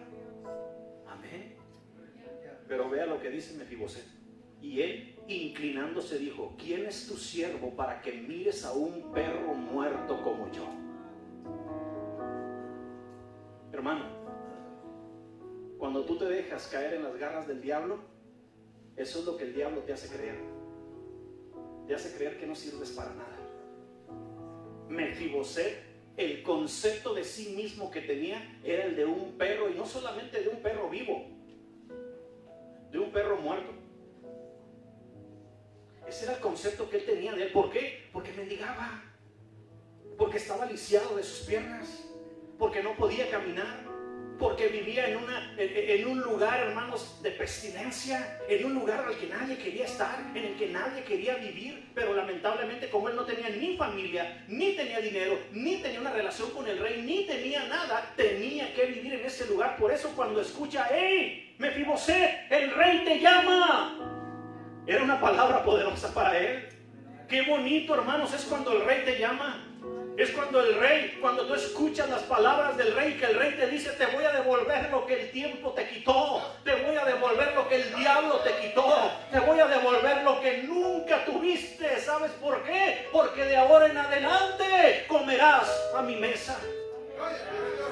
Amén. 1.09 1.57
Pero 2.69 2.89
vea 2.89 3.07
lo 3.07 3.21
que 3.21 3.31
dice 3.31 3.57
Mefiboset. 3.57 4.05
Y 4.61 4.81
él, 4.81 5.17
inclinándose, 5.27 6.19
dijo, 6.19 6.55
¿quién 6.57 6.87
es 6.87 7.09
tu 7.09 7.17
siervo 7.17 7.75
para 7.75 8.01
que 8.01 8.13
mires 8.13 8.65
a 8.65 8.73
un 8.73 9.13
perro 9.13 9.55
muerto 9.55 10.23
como 10.23 10.51
yo? 10.53 10.69
Hermano, 13.73 14.22
cuando 15.83 16.05
tú 16.05 16.17
te 16.17 16.27
dejas 16.27 16.69
caer 16.69 16.95
en 16.95 17.03
las 17.03 17.17
garras 17.19 17.49
del 17.49 17.61
diablo, 17.61 17.99
eso 18.97 19.19
es 19.19 19.25
lo 19.25 19.37
que 19.37 19.43
el 19.43 19.53
diablo 19.53 19.81
te 19.81 19.93
hace 19.93 20.17
creer. 20.17 20.39
Te 21.89 21.95
hace 21.97 22.17
creer 22.17 22.39
que 22.39 22.47
no 22.47 22.55
sirves 22.55 22.93
para 22.93 23.13
nada. 23.13 23.37
Mefiboset, 24.89 25.83
el 26.17 26.45
concepto 26.45 27.13
de 27.15 27.25
sí 27.25 27.57
mismo 27.57 27.91
que 27.91 28.01
tenía 28.01 28.61
era 28.63 28.85
el 28.85 28.95
de 28.95 29.07
un 29.07 29.37
perro, 29.37 29.71
y 29.71 29.75
no 29.75 29.85
solamente 29.85 30.41
de 30.41 30.51
un 30.51 30.63
perro 30.63 30.89
vivo, 30.89 31.27
de 32.93 32.99
un 33.01 33.11
perro 33.11 33.39
muerto. 33.39 33.73
Ese 36.07 36.27
era 36.27 36.35
el 36.35 36.41
concepto 36.41 36.89
que 36.89 36.99
él 36.99 37.07
tenía 37.07 37.33
de 37.33 37.47
él. 37.47 37.53
¿Por 37.53 37.73
qué? 37.73 38.09
Porque 38.13 38.33
mendigaba. 38.35 39.03
Porque 40.17 40.37
estaba 40.37 40.65
lisiado 40.65 41.17
de 41.17 41.25
sus 41.25 41.45
piernas. 41.45 42.05
Porque 42.57 42.85
no 42.85 42.95
podía 42.95 43.29
caminar. 43.29 43.82
Porque 44.43 44.67
vivía 44.67 45.07
en, 45.07 46.05
un 46.05 46.21
lugar, 46.21 46.67
hermanos, 46.67 47.23
de 47.23 47.31
pestilencia. 47.31 48.41
En 48.49 48.65
un 48.65 48.75
lugar 48.75 49.05
al 49.07 49.17
que 49.17 49.29
nadie 49.29 49.57
quería 49.57 49.85
estar. 49.85 50.19
En 50.35 50.45
el 50.45 50.57
que 50.57 50.67
nadie 50.67 51.05
quería 51.05 51.37
vivir. 51.37 51.93
Pero 51.95 52.13
lamentablemente 52.13 52.91
como 52.91 53.09
él 53.09 53.15
no 53.15 53.25
tenía 53.25 53.51
ni 53.51 53.77
familia, 53.77 54.45
ni 54.49 54.73
tenía 54.73 54.99
dinero, 54.99 55.39
ni 55.53 55.77
tenía 55.77 56.01
una 56.01 56.13
relación 56.13 56.51
con 56.51 56.67
el 56.67 56.81
rey, 56.81 57.03
ni 57.03 57.25
tenía 57.25 57.69
nada, 57.69 58.13
tenía 58.17 58.75
que 58.75 58.87
vivir 58.87 59.15
en 59.15 59.25
ese 59.25 59.47
lugar. 59.47 59.77
Por 59.77 59.93
eso 59.93 60.11
cuando 60.17 60.41
escucha, 60.41 60.89
¡Hey! 60.91 61.55
Mefiboset, 61.59 62.51
el 62.51 62.73
rey 62.73 63.05
te 63.05 63.21
llama. 63.21 63.97
Era 64.89 65.05
una 65.05 65.21
palabra 65.21 65.63
poderosa 65.63 66.13
para 66.13 66.37
él. 66.37 66.69
Qué 67.29 67.43
bonito, 67.43 67.95
hermanos, 67.95 68.35
es 68.35 68.43
cuando 68.47 68.73
el 68.73 68.85
rey 68.85 69.03
te 69.05 69.21
llama. 69.21 69.72
Es 70.17 70.31
cuando 70.33 70.61
el 70.61 70.79
rey, 70.79 71.19
cuando 71.23 71.47
tú 71.47 71.55
escuchas 71.55 72.09
las 72.11 72.23
palabras 72.23 72.77
del 72.77 72.95
rey, 72.95 73.15
que 73.15 73.27
el 73.27 73.35
rey 73.35 73.53
te 73.53 73.67
dice, 73.67 73.91
te 73.93 74.07
voy 74.07 74.25
a 74.25 74.33
devolver 74.33 74.91
lo 74.91 75.07
que 75.07 75.23
el 75.23 75.31
tiempo 75.31 75.71
te 75.71 75.89
quitó, 75.89 76.43
te 76.65 76.75
voy 76.75 76.97
a 76.97 77.05
devolver 77.05 77.55
lo 77.55 77.67
que 77.67 77.77
el 77.77 77.95
diablo 77.95 78.37
te 78.41 78.55
quitó, 78.57 79.11
te 79.31 79.41
voy 79.41 79.59
a 79.59 79.67
devolver 79.67 80.23
lo 80.23 80.41
que 80.43 80.65
nunca 80.65 81.25
tuviste. 81.25 81.99
¿Sabes 81.99 82.31
por 82.33 82.63
qué? 82.63 83.09
Porque 83.11 83.45
de 83.45 83.57
ahora 83.57 83.87
en 83.87 83.97
adelante 83.97 85.07
comerás 85.09 85.71
a 85.97 86.03
mi 86.03 86.17
mesa. 86.17 86.59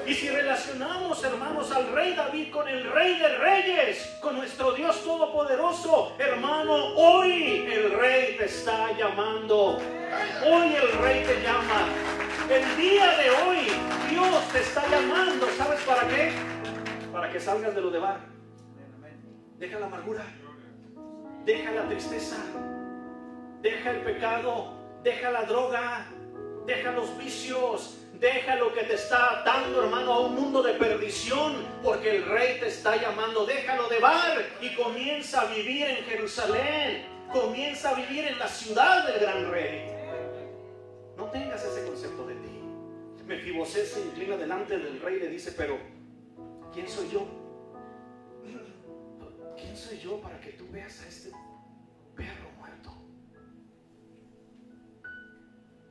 Y 0.05 0.13
si 0.13 0.29
relacionamos, 0.29 1.23
hermanos, 1.23 1.71
al 1.71 1.91
rey 1.91 2.13
David 2.13 2.51
con 2.51 2.67
el 2.67 2.83
rey 2.91 3.17
de 3.17 3.29
reyes, 3.37 4.17
con 4.21 4.35
nuestro 4.35 4.73
Dios 4.73 5.03
todopoderoso, 5.03 6.15
hermano, 6.19 6.95
hoy 6.95 7.65
el 7.71 7.91
rey 7.91 8.35
te 8.37 8.45
está 8.45 8.91
llamando. 8.97 9.79
Hoy 10.45 10.75
el 10.75 10.91
rey 10.99 11.23
te 11.23 11.41
llama. 11.41 11.87
El 12.49 12.77
día 12.77 13.17
de 13.17 13.29
hoy 13.29 13.57
Dios 14.09 14.49
te 14.51 14.59
está 14.59 14.87
llamando. 14.89 15.47
¿Sabes 15.57 15.79
para 15.81 16.07
qué? 16.07 16.31
Para 17.11 17.31
que 17.31 17.39
salgas 17.39 17.73
de 17.75 17.81
lo 17.81 17.91
de 17.91 17.99
bar. 17.99 18.19
Deja 19.57 19.79
la 19.79 19.85
amargura. 19.85 20.25
Deja 21.45 21.71
la 21.71 21.87
tristeza. 21.87 22.37
Deja 23.61 23.91
el 23.91 24.01
pecado. 24.01 24.73
Deja 25.03 25.31
la 25.31 25.43
droga. 25.43 26.07
Deja 26.65 26.91
los 26.91 27.17
vicios. 27.17 27.97
Deja 28.19 28.55
lo 28.55 28.73
que 28.73 28.83
te 28.83 28.93
está 28.93 29.39
atando, 29.39 29.83
hermano, 29.83 30.13
a 30.13 30.19
un 30.19 30.35
mundo 30.35 30.61
de 30.61 30.73
perdición, 30.73 31.55
porque 31.81 32.17
el 32.17 32.25
rey 32.25 32.59
te 32.59 32.67
está 32.67 32.95
llamando. 32.95 33.47
Déjalo 33.47 33.87
de 33.89 33.97
bar 33.97 34.45
y 34.61 34.75
comienza 34.75 35.41
a 35.41 35.45
vivir 35.45 35.87
en 35.87 36.03
Jerusalén. 36.05 37.07
Comienza 37.31 37.89
a 37.89 37.93
vivir 37.95 38.25
en 38.25 38.37
la 38.37 38.47
ciudad 38.47 39.07
del 39.07 39.21
gran 39.21 39.49
rey. 39.49 39.90
No 41.21 41.29
tengas 41.29 41.63
ese 41.63 41.85
concepto 41.85 42.25
de 42.25 42.33
ti. 42.33 42.49
Mefiboset 43.27 43.85
se 43.85 44.01
inclina 44.01 44.35
delante 44.37 44.75
del 44.75 44.99
rey 44.99 45.17
y 45.17 45.19
le 45.19 45.27
dice, 45.27 45.51
pero 45.55 45.77
¿quién 46.73 46.89
soy 46.89 47.09
yo? 47.11 47.27
¿Quién 49.55 49.77
soy 49.77 49.99
yo 49.99 50.19
para 50.19 50.41
que 50.41 50.53
tú 50.53 50.65
veas 50.71 50.99
a 51.03 51.07
este 51.07 51.29
perro 52.15 52.49
muerto? 52.57 52.91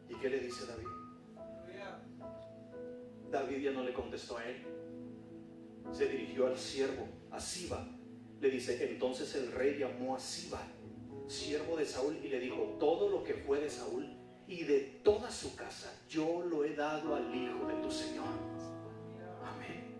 ¿Y 0.09 0.15
qué 0.17 0.31
le 0.31 0.41
dice 0.41 0.67
David? 0.67 0.89
David 3.31 3.59
ya 3.59 3.71
no 3.71 3.85
le 3.85 3.93
contestó 3.93 4.37
a 4.37 4.45
él. 4.45 4.67
Se 5.93 6.09
dirigió 6.09 6.49
al 6.49 6.59
siervo, 6.59 7.07
a 7.31 7.39
Siba. 7.39 7.87
Le 8.41 8.51
dice, 8.51 8.91
entonces 8.91 9.33
el 9.37 9.53
rey 9.53 9.79
llamó 9.79 10.17
a 10.17 10.19
Siba, 10.19 10.61
siervo 11.29 11.77
de 11.77 11.87
Saúl, 11.87 12.17
y 12.21 12.27
le 12.27 12.41
dijo, 12.41 12.77
todo 12.81 13.09
lo 13.09 13.23
que 13.23 13.35
fue 13.35 13.61
de 13.61 13.71
Saúl 13.71 14.19
y 14.51 14.65
de 14.65 14.81
toda 15.05 15.31
su 15.31 15.55
casa, 15.55 15.97
yo 16.09 16.43
lo 16.43 16.65
he 16.65 16.75
dado 16.75 17.15
al 17.15 17.33
hijo 17.33 17.67
de 17.69 17.75
tu 17.75 17.91
Señor. 17.91 18.27
Amén. 19.45 19.95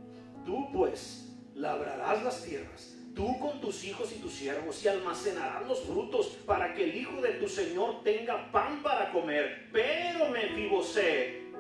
Tú 0.45 0.69
pues 0.73 1.29
labrarás 1.55 2.25
las 2.25 2.45
tierras, 2.45 2.97
tú 3.15 3.39
con 3.39 3.61
tus 3.61 3.85
hijos 3.85 4.11
y 4.11 4.17
tus 4.17 4.33
siervos, 4.33 4.85
y 4.85 4.89
almacenarás 4.89 5.69
los 5.69 5.81
frutos 5.85 6.37
para 6.45 6.75
que 6.75 6.83
el 6.83 6.97
hijo 6.97 7.21
de 7.21 7.35
tu 7.35 7.49
Señor 7.49 8.03
tenga 8.03 8.51
pan 8.51 8.83
para 8.83 9.13
comer. 9.13 9.69
Pero 9.73 10.29
Mefiboset, 10.31 11.55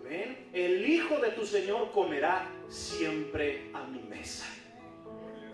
Amén. 0.00 0.48
El 0.54 0.88
hijo 0.88 1.18
de 1.18 1.32
tu 1.32 1.44
Señor 1.44 1.92
comerá 1.92 2.50
siempre 2.68 3.70
a 3.74 3.84
mi 3.84 4.02
mesa. 4.02 4.46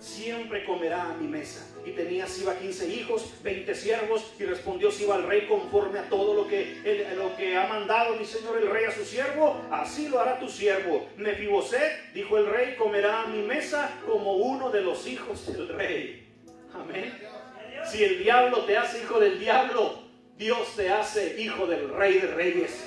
Siempre 0.01 0.65
comerá 0.65 1.11
a 1.11 1.15
mi 1.15 1.27
mesa. 1.27 1.67
Y 1.85 1.93
tenía 1.93 2.27
Siba 2.27 2.57
15 2.57 2.89
hijos, 2.89 3.35
20 3.43 3.75
siervos, 3.75 4.33
y 4.39 4.45
respondió 4.45 4.91
Siba 4.91 5.15
al 5.15 5.25
rey 5.25 5.47
conforme 5.47 5.99
a 6.01 6.09
todo 6.09 6.35
lo 6.35 6.49
que, 6.49 7.15
lo 7.17 7.37
que 7.37 7.57
ha 7.57 7.67
mandado 7.67 8.17
mi 8.17 8.25
señor 8.25 8.59
el 8.59 8.69
rey 8.69 8.85
a 8.87 8.93
su 8.93 9.05
siervo, 9.05 9.61
así 9.71 10.09
lo 10.09 10.21
hará 10.21 10.39
tu 10.39 10.49
siervo. 10.49 11.09
Mefiboset, 11.17 12.13
dijo 12.13 12.39
el 12.39 12.47
rey, 12.47 12.75
comerá 12.77 13.23
a 13.23 13.27
mi 13.27 13.43
mesa 13.43 14.01
como 14.07 14.35
uno 14.35 14.71
de 14.71 14.81
los 14.81 15.07
hijos 15.07 15.47
del 15.47 15.69
rey. 15.69 16.27
Amén. 16.75 17.17
Si 17.91 18.03
el 18.03 18.19
diablo 18.19 18.65
te 18.65 18.77
hace 18.77 19.01
hijo 19.03 19.21
del 19.21 19.39
diablo, 19.39 20.03
Dios 20.37 20.75
te 20.77 20.91
hace 20.91 21.41
hijo 21.41 21.67
del 21.67 21.89
rey 21.91 22.19
de 22.19 22.27
reyes. 22.29 22.85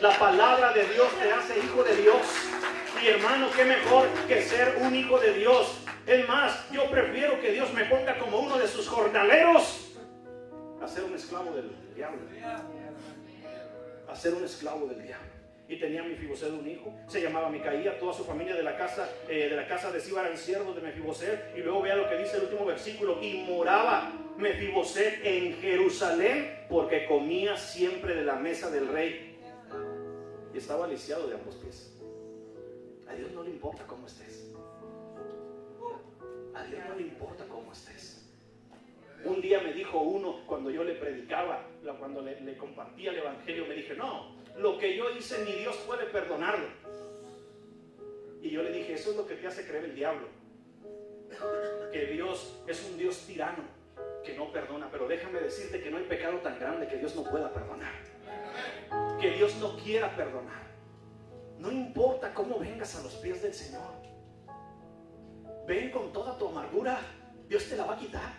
La 0.00 0.16
palabra 0.18 0.72
de 0.72 0.86
Dios 0.88 1.08
te 1.20 1.32
hace 1.32 1.58
hijo 1.58 1.82
de 1.82 1.96
Dios. 1.96 2.22
Y 3.02 3.08
hermano, 3.08 3.48
qué 3.56 3.64
mejor 3.64 4.06
que 4.28 4.42
ser 4.42 4.78
un 4.80 4.94
hijo 4.94 5.18
de 5.18 5.32
Dios. 5.34 5.78
Es 6.08 6.26
más, 6.26 6.70
yo 6.70 6.90
prefiero 6.90 7.38
que 7.38 7.52
Dios 7.52 7.70
me 7.74 7.84
ponga 7.84 8.18
como 8.18 8.38
uno 8.38 8.56
de 8.56 8.66
sus 8.66 8.88
jornaleros 8.88 9.90
a 10.80 10.88
ser 10.88 11.04
un 11.04 11.14
esclavo 11.14 11.52
del 11.52 11.70
diablo. 11.94 12.22
A 14.08 14.16
ser 14.16 14.32
un 14.32 14.42
esclavo 14.42 14.86
del 14.86 15.02
diablo. 15.02 15.28
Y 15.68 15.78
tenía 15.78 16.02
Mefiboset 16.02 16.50
un 16.50 16.66
hijo, 16.66 16.98
se 17.08 17.20
llamaba 17.20 17.50
Micaía, 17.50 17.98
toda 17.98 18.14
su 18.14 18.24
familia 18.24 18.54
de 18.54 18.62
la 18.62 18.74
casa 18.78 19.06
eh, 19.28 19.50
de 19.50 19.54
la 19.54 19.68
casa 19.68 19.92
de 19.92 19.98
eran 19.98 20.38
siervos 20.38 20.74
de 20.76 20.80
Mefiboset. 20.80 21.54
Y 21.54 21.60
luego 21.60 21.82
vea 21.82 21.94
lo 21.94 22.08
que 22.08 22.16
dice 22.16 22.38
el 22.38 22.44
último 22.44 22.64
versículo, 22.64 23.22
y 23.22 23.42
moraba 23.46 24.10
Mefiboset 24.38 25.20
en 25.26 25.60
Jerusalén 25.60 26.64
porque 26.70 27.04
comía 27.04 27.54
siempre 27.58 28.14
de 28.14 28.24
la 28.24 28.36
mesa 28.36 28.70
del 28.70 28.88
rey. 28.88 29.38
Y 30.54 30.56
estaba 30.56 30.86
lisiado 30.86 31.26
de 31.26 31.34
ambos 31.34 31.56
pies. 31.56 31.92
A 33.06 33.14
Dios 33.14 33.30
no 33.32 33.42
le 33.42 33.50
importa 33.50 33.84
cómo 33.86 34.06
estés. 34.06 34.47
A 36.54 36.64
Dios 36.64 36.80
no 36.88 36.94
le 36.96 37.02
importa 37.02 37.44
cómo 37.46 37.72
estés. 37.72 38.18
Un 39.24 39.40
día 39.40 39.60
me 39.60 39.72
dijo 39.72 40.00
uno, 40.00 40.44
cuando 40.46 40.70
yo 40.70 40.84
le 40.84 40.94
predicaba, 40.94 41.66
cuando 41.98 42.22
le, 42.22 42.56
compartía 42.56 43.10
el 43.10 43.18
Evangelio, 43.18 43.66
me 43.66 43.74
dije, 43.74 43.94
no, 43.94 44.36
lo 44.56 44.78
que 44.78 44.96
yo 44.96 45.10
hice 45.10 45.44
ni 45.44 45.52
Dios 45.52 45.76
puede 45.86 46.06
perdonarlo. 46.06 46.68
Y 48.40 48.50
yo 48.50 48.62
le 48.62 48.70
dije, 48.70 48.94
eso 48.94 49.10
es 49.10 49.16
lo 49.16 49.26
que 49.26 49.34
te 49.34 49.46
hace 49.46 49.66
creer 49.66 49.86
el 49.86 49.94
diablo. 49.94 50.28
Que 51.92 52.06
Dios 52.06 52.62
es 52.66 52.88
un 52.88 52.96
Dios 52.96 53.24
tirano, 53.26 53.64
que 54.24 54.36
no 54.36 54.52
perdona. 54.52 54.88
Pero 54.90 55.08
déjame 55.08 55.40
decirte 55.40 55.82
que 55.82 55.90
no 55.90 55.98
hay 55.98 56.04
pecado 56.04 56.38
tan 56.38 56.58
grande 56.58 56.86
que 56.86 56.96
Dios 56.96 57.16
no 57.16 57.24
pueda 57.24 57.52
perdonar. 57.52 57.92
Que 59.20 59.32
Dios 59.32 59.56
no 59.56 59.76
quiera 59.76 60.14
perdonar. 60.14 60.68
No 61.58 61.72
importa 61.72 62.32
cómo 62.32 62.60
vengas 62.60 62.94
a 62.96 63.02
los 63.02 63.14
pies 63.16 63.42
del 63.42 63.52
Señor. 63.52 63.97
Ven 65.68 65.90
con 65.90 66.10
toda 66.14 66.38
tu 66.38 66.48
amargura. 66.48 66.98
Dios 67.46 67.68
te 67.68 67.76
la 67.76 67.84
va 67.84 67.92
a 67.92 67.98
quitar. 67.98 68.32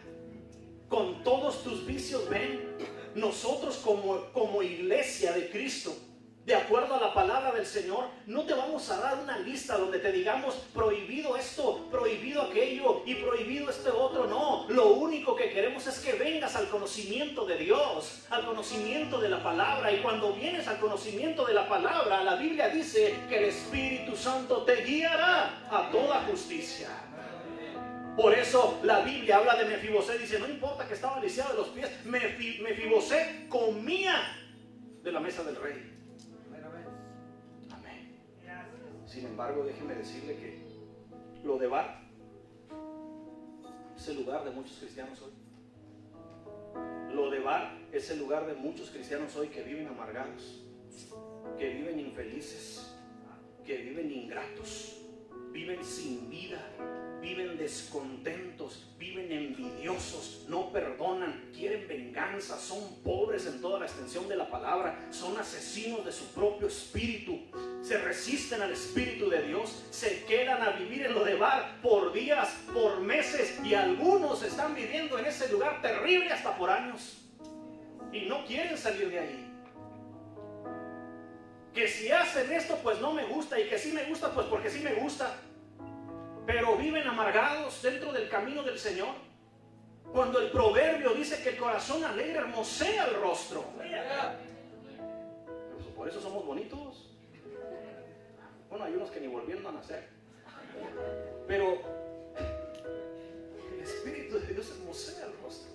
Con 0.87 1.23
todos 1.23 1.63
tus 1.63 1.85
vicios, 1.85 2.27
ven. 2.27 2.75
Nosotros 3.13 3.77
como, 3.77 4.31
como 4.33 4.63
iglesia 4.63 5.31
de 5.33 5.47
Cristo 5.51 5.95
de 6.49 6.55
acuerdo 6.55 6.95
a 6.95 6.99
la 6.99 7.13
palabra 7.13 7.51
del 7.51 7.67
Señor, 7.67 8.05
no 8.25 8.41
te 8.41 8.55
vamos 8.55 8.89
a 8.89 8.99
dar 8.99 9.19
una 9.19 9.37
lista 9.37 9.77
donde 9.77 9.99
te 9.99 10.11
digamos 10.11 10.55
prohibido 10.73 11.37
esto, 11.37 11.87
prohibido 11.91 12.41
aquello 12.41 13.03
y 13.05 13.13
prohibido 13.13 13.69
este 13.69 13.91
otro. 13.91 14.25
No, 14.25 14.65
lo 14.67 14.93
único 14.93 15.35
que 15.35 15.51
queremos 15.51 15.85
es 15.85 15.99
que 15.99 16.13
vengas 16.13 16.55
al 16.55 16.67
conocimiento 16.69 17.45
de 17.45 17.55
Dios, 17.57 18.25
al 18.31 18.47
conocimiento 18.47 19.19
de 19.19 19.29
la 19.29 19.43
palabra. 19.43 19.91
Y 19.91 20.01
cuando 20.01 20.33
vienes 20.33 20.67
al 20.67 20.79
conocimiento 20.79 21.45
de 21.45 21.53
la 21.53 21.69
palabra, 21.69 22.23
la 22.23 22.33
Biblia 22.33 22.69
dice 22.69 23.15
que 23.29 23.37
el 23.37 23.43
Espíritu 23.43 24.15
Santo 24.15 24.63
te 24.63 24.83
guiará 24.83 25.67
a 25.69 25.91
toda 25.91 26.23
justicia. 26.23 26.87
Por 28.15 28.33
eso 28.33 28.79
la 28.83 29.01
Biblia 29.01 29.37
habla 29.37 29.55
de 29.55 29.65
Mefiboset, 29.65 30.19
dice, 30.19 30.39
no 30.39 30.47
importa 30.47 30.87
que 30.87 30.93
estaba 30.93 31.19
lisiado 31.21 31.51
de 31.51 31.57
los 31.57 31.67
pies, 31.69 31.89
Mefiboset 32.05 33.47
comía 33.47 34.15
de 35.01 35.11
la 35.11 35.19
mesa 35.19 35.43
del 35.43 35.55
rey. 35.55 35.95
Sin 39.05 39.25
embargo, 39.25 39.63
déjeme 39.63 39.95
decirle 39.95 40.35
que 40.35 40.61
lo 41.43 41.57
de 41.57 41.65
Bar 41.65 41.99
es 43.95 44.07
el 44.07 44.17
lugar 44.17 44.45
de 44.45 44.51
muchos 44.51 44.77
cristianos 44.77 45.19
hoy. 45.21 45.31
Lo 47.11 47.31
de 47.31 47.39
Bar 47.39 47.75
es 47.91 48.11
el 48.11 48.19
lugar 48.19 48.45
de 48.45 48.53
muchos 48.53 48.91
cristianos 48.91 49.35
hoy 49.35 49.47
que 49.47 49.63
viven 49.63 49.87
amargados, 49.87 50.63
que 51.57 51.69
viven 51.69 51.99
infelices, 51.99 52.95
que 53.65 53.77
viven 53.77 54.11
ingratos, 54.11 55.01
viven 55.51 55.83
sin 55.83 56.29
vida, 56.29 56.61
viven 57.21 57.57
descontentos, 57.57 58.87
viven 58.97 59.31
envidiosos, 59.31 60.45
no 60.47 60.71
perdonan, 60.71 61.49
quieren 61.53 61.87
venganza, 61.87 62.57
son 62.57 63.01
pobres 63.03 63.45
en 63.45 63.61
toda 63.61 63.79
la 63.79 63.85
extensión 63.85 64.27
de 64.27 64.35
la 64.35 64.49
palabra, 64.49 65.07
son 65.11 65.37
asesinos 65.37 66.05
de 66.05 66.11
su 66.11 66.25
propio 66.33 66.67
espíritu, 66.67 67.39
se 67.81 67.97
resisten 67.97 68.61
al 68.61 68.71
espíritu 68.71 69.29
de 69.29 69.43
Dios, 69.43 69.85
se 69.89 70.23
quedan 70.25 70.61
a 70.61 70.71
vivir 70.71 71.05
en 71.05 71.13
lo 71.13 71.23
de 71.23 71.35
bar 71.35 71.79
por 71.81 72.13
días, 72.13 72.49
por 72.73 73.01
meses 73.01 73.59
y 73.63 73.73
algunos 73.73 74.43
están 74.43 74.75
viviendo 74.75 75.19
en 75.19 75.25
ese 75.25 75.51
lugar 75.51 75.81
terrible 75.81 76.31
hasta 76.31 76.55
por 76.55 76.69
años 76.69 77.17
y 78.11 78.21
no 78.21 78.45
quieren 78.45 78.77
salir 78.77 79.09
de 79.09 79.19
ahí. 79.19 79.45
Que 81.73 81.87
si 81.87 82.11
hacen 82.11 82.51
esto, 82.51 82.77
pues 82.81 82.99
no 82.99 83.13
me 83.13 83.25
gusta. 83.25 83.59
Y 83.59 83.69
que 83.69 83.77
si 83.77 83.91
me 83.91 84.03
gusta, 84.05 84.33
pues 84.33 84.47
porque 84.47 84.69
sí 84.69 84.79
me 84.79 84.95
gusta 84.95 85.35
pero 86.49 86.75
viven 86.75 87.07
amargados 87.07 87.79
dentro 87.83 88.11
del 88.11 88.27
camino 88.27 88.63
del 88.63 88.79
Señor. 88.79 89.13
Cuando 90.11 90.39
el 90.39 90.49
proverbio 90.49 91.13
dice 91.13 91.43
que 91.43 91.49
el 91.49 91.57
corazón 91.57 92.03
alegre 92.03 92.39
hermosea 92.39 93.05
el 93.05 93.21
rostro. 93.21 93.65
Por 95.95 96.09
eso 96.09 96.19
somos 96.19 96.43
bonitos. 96.43 97.15
Bueno, 98.67 98.83
hay 98.83 98.95
unos 98.95 99.11
que 99.11 99.19
ni 99.19 99.27
volviendo 99.27 99.69
a 99.69 99.73
nacer. 99.73 100.09
Pero 101.47 101.83
el 103.71 103.79
Espíritu 103.83 104.39
de 104.39 104.47
Dios 104.47 104.71
hermosea 104.71 105.25
el 105.27 105.33
rostro. 105.43 105.71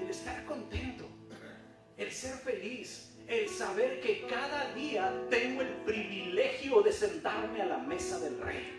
El 0.00 0.08
estar 0.08 0.42
contento, 0.46 1.04
el 1.98 2.10
ser 2.10 2.36
feliz, 2.36 3.14
el 3.28 3.46
saber 3.50 4.00
que 4.00 4.26
cada 4.26 4.72
día 4.72 5.12
tengo 5.28 5.60
el 5.60 5.74
privilegio 5.84 6.80
de 6.80 6.92
sentarme 6.92 7.60
a 7.60 7.66
la 7.66 7.76
mesa 7.76 8.18
del 8.20 8.40
Rey 8.40 8.76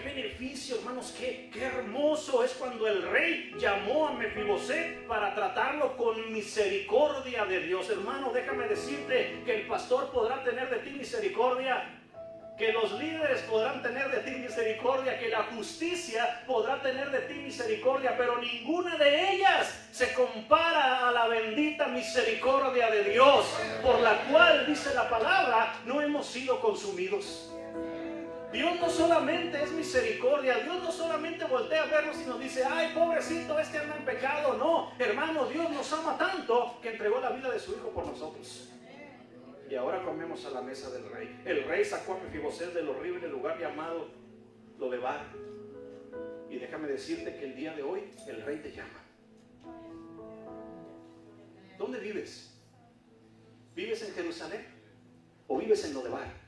beneficio, 0.00 0.76
hermanos, 0.76 1.14
qué, 1.18 1.50
qué 1.52 1.64
hermoso 1.64 2.44
es 2.44 2.52
cuando 2.52 2.86
el 2.86 3.02
rey 3.02 3.54
llamó 3.58 4.08
a 4.08 4.12
Mefiboset 4.12 5.06
para 5.06 5.34
tratarlo 5.34 5.96
con 5.96 6.32
misericordia 6.32 7.44
de 7.44 7.60
Dios. 7.60 7.88
Hermano, 7.90 8.30
déjame 8.32 8.68
decirte 8.68 9.42
que 9.44 9.60
el 9.60 9.66
pastor 9.66 10.10
podrá 10.10 10.42
tener 10.44 10.68
de 10.70 10.78
ti 10.78 10.90
misericordia, 10.90 11.98
que 12.58 12.72
los 12.72 12.92
líderes 12.92 13.42
podrán 13.42 13.82
tener 13.82 14.10
de 14.10 14.18
ti 14.30 14.36
misericordia, 14.36 15.18
que 15.18 15.28
la 15.28 15.44
justicia 15.44 16.42
podrá 16.46 16.82
tener 16.82 17.10
de 17.10 17.20
ti 17.20 17.34
misericordia, 17.34 18.16
pero 18.18 18.38
ninguna 18.38 18.96
de 18.96 19.34
ellas 19.34 19.88
se 19.92 20.12
compara 20.12 21.08
a 21.08 21.12
la 21.12 21.28
bendita 21.28 21.86
misericordia 21.86 22.90
de 22.90 23.04
Dios, 23.04 23.46
por 23.80 24.00
la 24.00 24.18
cual, 24.24 24.66
dice 24.66 24.92
la 24.94 25.08
palabra, 25.08 25.74
no 25.86 26.00
hemos 26.00 26.26
sido 26.26 26.60
consumidos. 26.60 27.52
Dios 28.52 28.80
no 28.80 28.88
solamente 28.88 29.62
es 29.62 29.70
misericordia, 29.72 30.58
Dios 30.60 30.82
no 30.82 30.90
solamente 30.90 31.44
voltea 31.44 31.82
a 31.82 31.86
vernos 31.86 32.16
y 32.18 32.24
nos 32.24 32.40
dice, 32.40 32.64
ay, 32.64 32.94
pobrecito, 32.94 33.58
este 33.58 33.78
anda 33.78 33.96
en 33.96 34.04
pecado. 34.06 34.54
No, 34.56 34.92
hermano, 34.98 35.46
Dios 35.46 35.70
nos 35.70 35.92
ama 35.92 36.16
tanto 36.16 36.78
que 36.80 36.92
entregó 36.92 37.20
la 37.20 37.30
vida 37.30 37.50
de 37.50 37.58
su 37.58 37.72
Hijo 37.72 37.90
por 37.90 38.06
nosotros. 38.06 38.70
Y 39.68 39.74
ahora 39.74 40.02
comemos 40.02 40.46
a 40.46 40.50
la 40.50 40.62
mesa 40.62 40.90
del 40.90 41.10
rey. 41.10 41.42
El 41.44 41.64
rey 41.64 41.84
sacó 41.84 42.14
a 42.14 42.18
Mefiboset 42.20 42.72
del 42.72 42.88
horrible 42.88 43.28
lugar 43.28 43.58
llamado 43.58 44.08
Lodebar. 44.78 45.26
Y 46.48 46.56
déjame 46.56 46.88
decirte 46.88 47.36
que 47.36 47.44
el 47.44 47.54
día 47.54 47.74
de 47.74 47.82
hoy 47.82 48.10
el 48.26 48.42
rey 48.42 48.60
te 48.60 48.72
llama. 48.72 49.04
¿Dónde 51.76 52.00
vives? 52.00 52.58
¿Vives 53.74 54.02
en 54.02 54.14
Jerusalén 54.14 54.66
o 55.46 55.58
vives 55.58 55.84
en 55.84 55.92
Lodebar? 55.92 56.47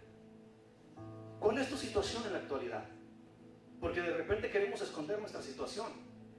¿Cuál 1.41 1.57
es 1.57 1.71
tu 1.71 1.77
situación 1.77 2.23
en 2.27 2.35
la 2.35 2.39
actualidad? 2.41 2.85
Porque 3.81 4.03
de 4.03 4.15
repente 4.15 4.51
queremos 4.51 4.83
esconder 4.83 5.19
nuestra 5.19 5.41
situación 5.41 5.87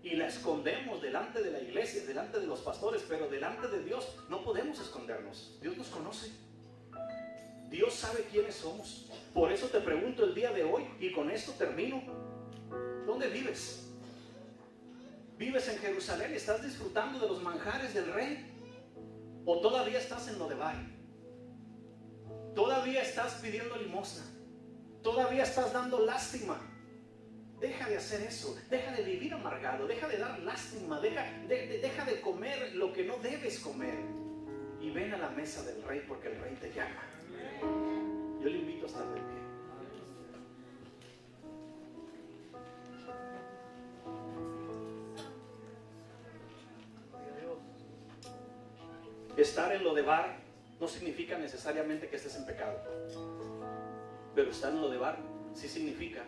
y 0.04 0.12
la 0.12 0.28
escondemos 0.28 1.02
delante 1.02 1.42
de 1.42 1.50
la 1.50 1.60
iglesia, 1.60 2.06
delante 2.06 2.40
de 2.40 2.46
los 2.46 2.60
pastores, 2.60 3.04
pero 3.10 3.28
delante 3.28 3.68
de 3.68 3.84
Dios 3.84 4.16
no 4.30 4.44
podemos 4.44 4.80
escondernos. 4.80 5.58
Dios 5.60 5.76
nos 5.76 5.88
conoce. 5.88 6.32
Dios 7.70 7.96
sabe 7.96 8.28
quiénes 8.32 8.56
somos. 8.56 9.10
Por 9.34 9.52
eso 9.52 9.68
te 9.68 9.80
pregunto 9.80 10.24
el 10.24 10.36
día 10.36 10.52
de 10.52 10.64
hoy 10.64 10.88
y 11.00 11.12
con 11.12 11.32
esto 11.32 11.54
termino. 11.54 12.04
¿Dónde 13.08 13.28
vives? 13.30 13.90
¿Vives 15.36 15.68
en 15.68 15.80
Jerusalén? 15.80 16.32
¿Estás 16.36 16.62
disfrutando 16.62 17.18
de 17.18 17.28
los 17.28 17.42
manjares 17.42 17.96
del 17.96 18.14
rey? 18.14 18.54
¿O 19.46 19.62
todavía 19.62 19.98
estás 19.98 20.28
en 20.28 20.38
lo 20.38 20.48
de 20.48 20.56
¿Todavía 22.54 23.02
estás 23.02 23.40
pidiendo 23.42 23.76
limosna? 23.78 24.41
Todavía 25.04 25.44
estás 25.44 25.74
dando 25.74 26.06
lástima. 26.06 26.60
Deja 27.60 27.90
de 27.90 27.98
hacer 27.98 28.22
eso. 28.22 28.56
Deja 28.70 28.92
de 28.92 29.04
vivir 29.04 29.34
amargado. 29.34 29.88
Deja 29.88 30.08
de 30.08 30.18
dar 30.18 30.40
lástima. 30.40 31.00
Deja 31.00 31.24
de, 31.48 31.80
deja 31.80 32.06
de 32.06 32.22
comer 32.22 32.76
lo 32.76 32.94
que 32.94 33.04
no 33.04 33.18
debes 33.18 33.60
comer. 33.60 33.96
Y 34.80 34.90
ven 34.92 35.14
a 35.14 35.18
la 35.18 35.30
mesa 35.30 35.64
del 35.64 35.84
rey 35.84 36.04
porque 36.08 36.30
el 36.30 36.40
rey 36.40 36.56
te 36.56 36.72
llama. 36.72 37.04
Yo 38.42 38.50
le 38.50 38.58
invito 38.58 38.86
a 38.86 38.90
estar 38.90 39.08
de 39.08 39.22
pie. 39.22 39.42
Estar 49.38 49.72
en 49.72 49.84
lo 49.84 49.94
de 49.94 50.02
bar 50.02 50.38
no 50.80 50.88
significa 50.88 51.38
necesariamente 51.38 52.10
que 52.10 52.16
estés 52.16 52.36
en 52.36 52.46
pecado. 52.46 53.41
Pero 54.36 54.52
estar 54.52 54.72
en 54.72 54.82
lo 54.82 54.90
de 54.90 54.98
bar 54.98 55.20
sí 55.54 55.68
significa 55.68 56.24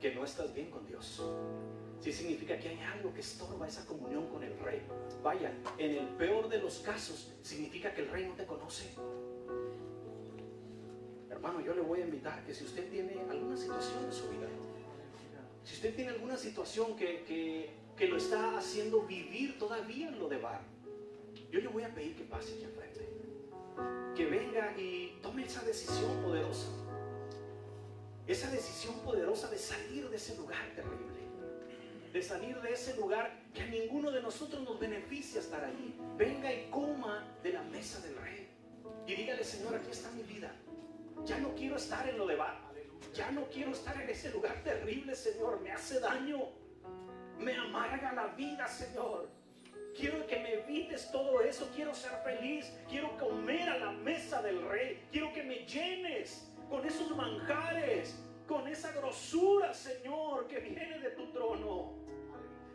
que 0.00 0.14
no 0.14 0.24
estás 0.24 0.52
bien 0.54 0.70
con 0.70 0.86
Dios. 0.86 1.22
Sí 2.00 2.12
significa 2.12 2.58
que 2.58 2.70
hay 2.70 2.80
algo 2.80 3.14
que 3.14 3.20
estorba 3.20 3.68
esa 3.68 3.86
comunión 3.86 4.26
con 4.26 4.42
el 4.42 4.58
rey. 4.58 4.82
Vaya, 5.22 5.54
en 5.78 5.92
el 5.92 6.08
peor 6.16 6.48
de 6.48 6.58
los 6.58 6.80
casos 6.80 7.32
significa 7.42 7.94
que 7.94 8.02
el 8.02 8.08
rey 8.10 8.26
no 8.26 8.34
te 8.34 8.44
conoce. 8.44 8.90
Hermano, 11.30 11.60
yo 11.60 11.74
le 11.74 11.80
voy 11.80 12.00
a 12.00 12.04
invitar 12.04 12.44
que 12.44 12.52
si 12.52 12.64
usted 12.64 12.90
tiene 12.90 13.20
alguna 13.30 13.56
situación 13.56 14.04
en 14.04 14.12
su 14.12 14.28
vida, 14.30 14.48
si 15.62 15.74
usted 15.74 15.94
tiene 15.94 16.10
alguna 16.10 16.36
situación 16.36 16.96
que, 16.96 17.22
que, 17.22 17.70
que 17.96 18.08
lo 18.08 18.16
está 18.16 18.58
haciendo 18.58 19.02
vivir 19.02 19.58
todavía 19.58 20.08
en 20.08 20.18
lo 20.18 20.28
de 20.28 20.38
bar, 20.38 20.60
yo 21.50 21.60
le 21.60 21.68
voy 21.68 21.84
a 21.84 21.94
pedir 21.94 22.16
que 22.16 22.24
pase 22.24 22.54
aquí 22.54 22.64
al 22.64 22.72
frente. 22.72 23.08
Que 24.16 24.26
venga 24.26 24.76
y 24.76 25.18
tome 25.22 25.44
esa 25.44 25.62
decisión 25.62 26.20
poderosa. 26.22 26.68
Esa 28.26 28.50
decisión 28.50 29.00
poderosa 29.00 29.50
de 29.50 29.58
salir 29.58 30.08
de 30.08 30.16
ese 30.16 30.36
lugar 30.36 30.64
terrible. 30.76 31.22
De 32.12 32.22
salir 32.22 32.60
de 32.60 32.72
ese 32.72 32.96
lugar 32.96 33.42
que 33.52 33.62
a 33.62 33.66
ninguno 33.66 34.10
de 34.10 34.22
nosotros 34.22 34.62
nos 34.62 34.78
beneficia 34.78 35.40
estar 35.40 35.64
allí. 35.64 35.96
Venga 36.16 36.52
y 36.52 36.68
coma 36.70 37.26
de 37.42 37.52
la 37.52 37.62
mesa 37.62 38.00
del 38.00 38.16
rey. 38.16 38.48
Y 39.06 39.14
dígale, 39.14 39.42
Señor, 39.42 39.74
aquí 39.74 39.90
está 39.90 40.10
mi 40.12 40.22
vida. 40.22 40.54
Ya 41.24 41.38
no 41.38 41.54
quiero 41.54 41.76
estar 41.76 42.08
en 42.08 42.18
lo 42.18 42.26
de. 42.26 42.38
Ya 43.14 43.30
no 43.32 43.48
quiero 43.48 43.72
estar 43.72 44.00
en 44.00 44.08
ese 44.08 44.30
lugar 44.30 44.62
terrible, 44.62 45.16
Señor. 45.16 45.60
Me 45.60 45.72
hace 45.72 45.98
daño. 45.98 46.48
Me 47.38 47.56
amarga 47.56 48.12
la 48.12 48.28
vida, 48.28 48.68
Señor. 48.68 49.28
Quiero 49.96 50.26
que 50.26 50.36
me 50.36 50.54
evites 50.54 51.10
todo 51.10 51.40
eso. 51.40 51.68
Quiero 51.74 51.92
ser 51.92 52.12
feliz. 52.22 52.72
Quiero 52.88 53.16
comer 53.18 53.68
a 53.68 53.78
la 53.78 53.90
mesa 53.90 54.40
del 54.42 54.62
rey. 54.68 55.02
Quiero 55.10 55.32
que 55.32 55.42
me 55.42 55.66
llenes 55.66 56.51
con 56.72 56.86
esos 56.86 57.14
manjares, 57.14 58.18
con 58.48 58.66
esa 58.66 58.90
grosura, 58.92 59.74
Señor, 59.74 60.48
que 60.48 60.58
viene 60.58 61.00
de 61.00 61.10
tu 61.10 61.30
trono. 61.30 61.92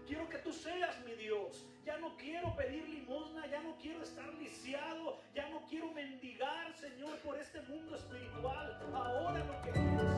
Quiero 0.05 0.29
que 0.29 0.37
tú 0.37 0.53
seas 0.53 1.03
mi 1.03 1.13
Dios. 1.13 1.65
Ya 1.83 1.97
no 1.97 2.15
quiero 2.15 2.55
pedir 2.55 2.87
limosna, 2.87 3.47
ya 3.47 3.59
no 3.63 3.75
quiero 3.81 4.03
estar 4.03 4.31
lisiado, 4.35 5.17
ya 5.33 5.49
no 5.49 5.65
quiero 5.65 5.91
mendigar, 5.93 6.77
Señor, 6.77 7.17
por 7.21 7.39
este 7.39 7.59
mundo 7.61 7.95
espiritual. 7.95 8.79
Ahora 8.93 9.43
lo 9.43 9.61
que 9.63 9.71
quiero 9.71 10.11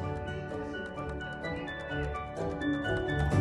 es 3.32 3.39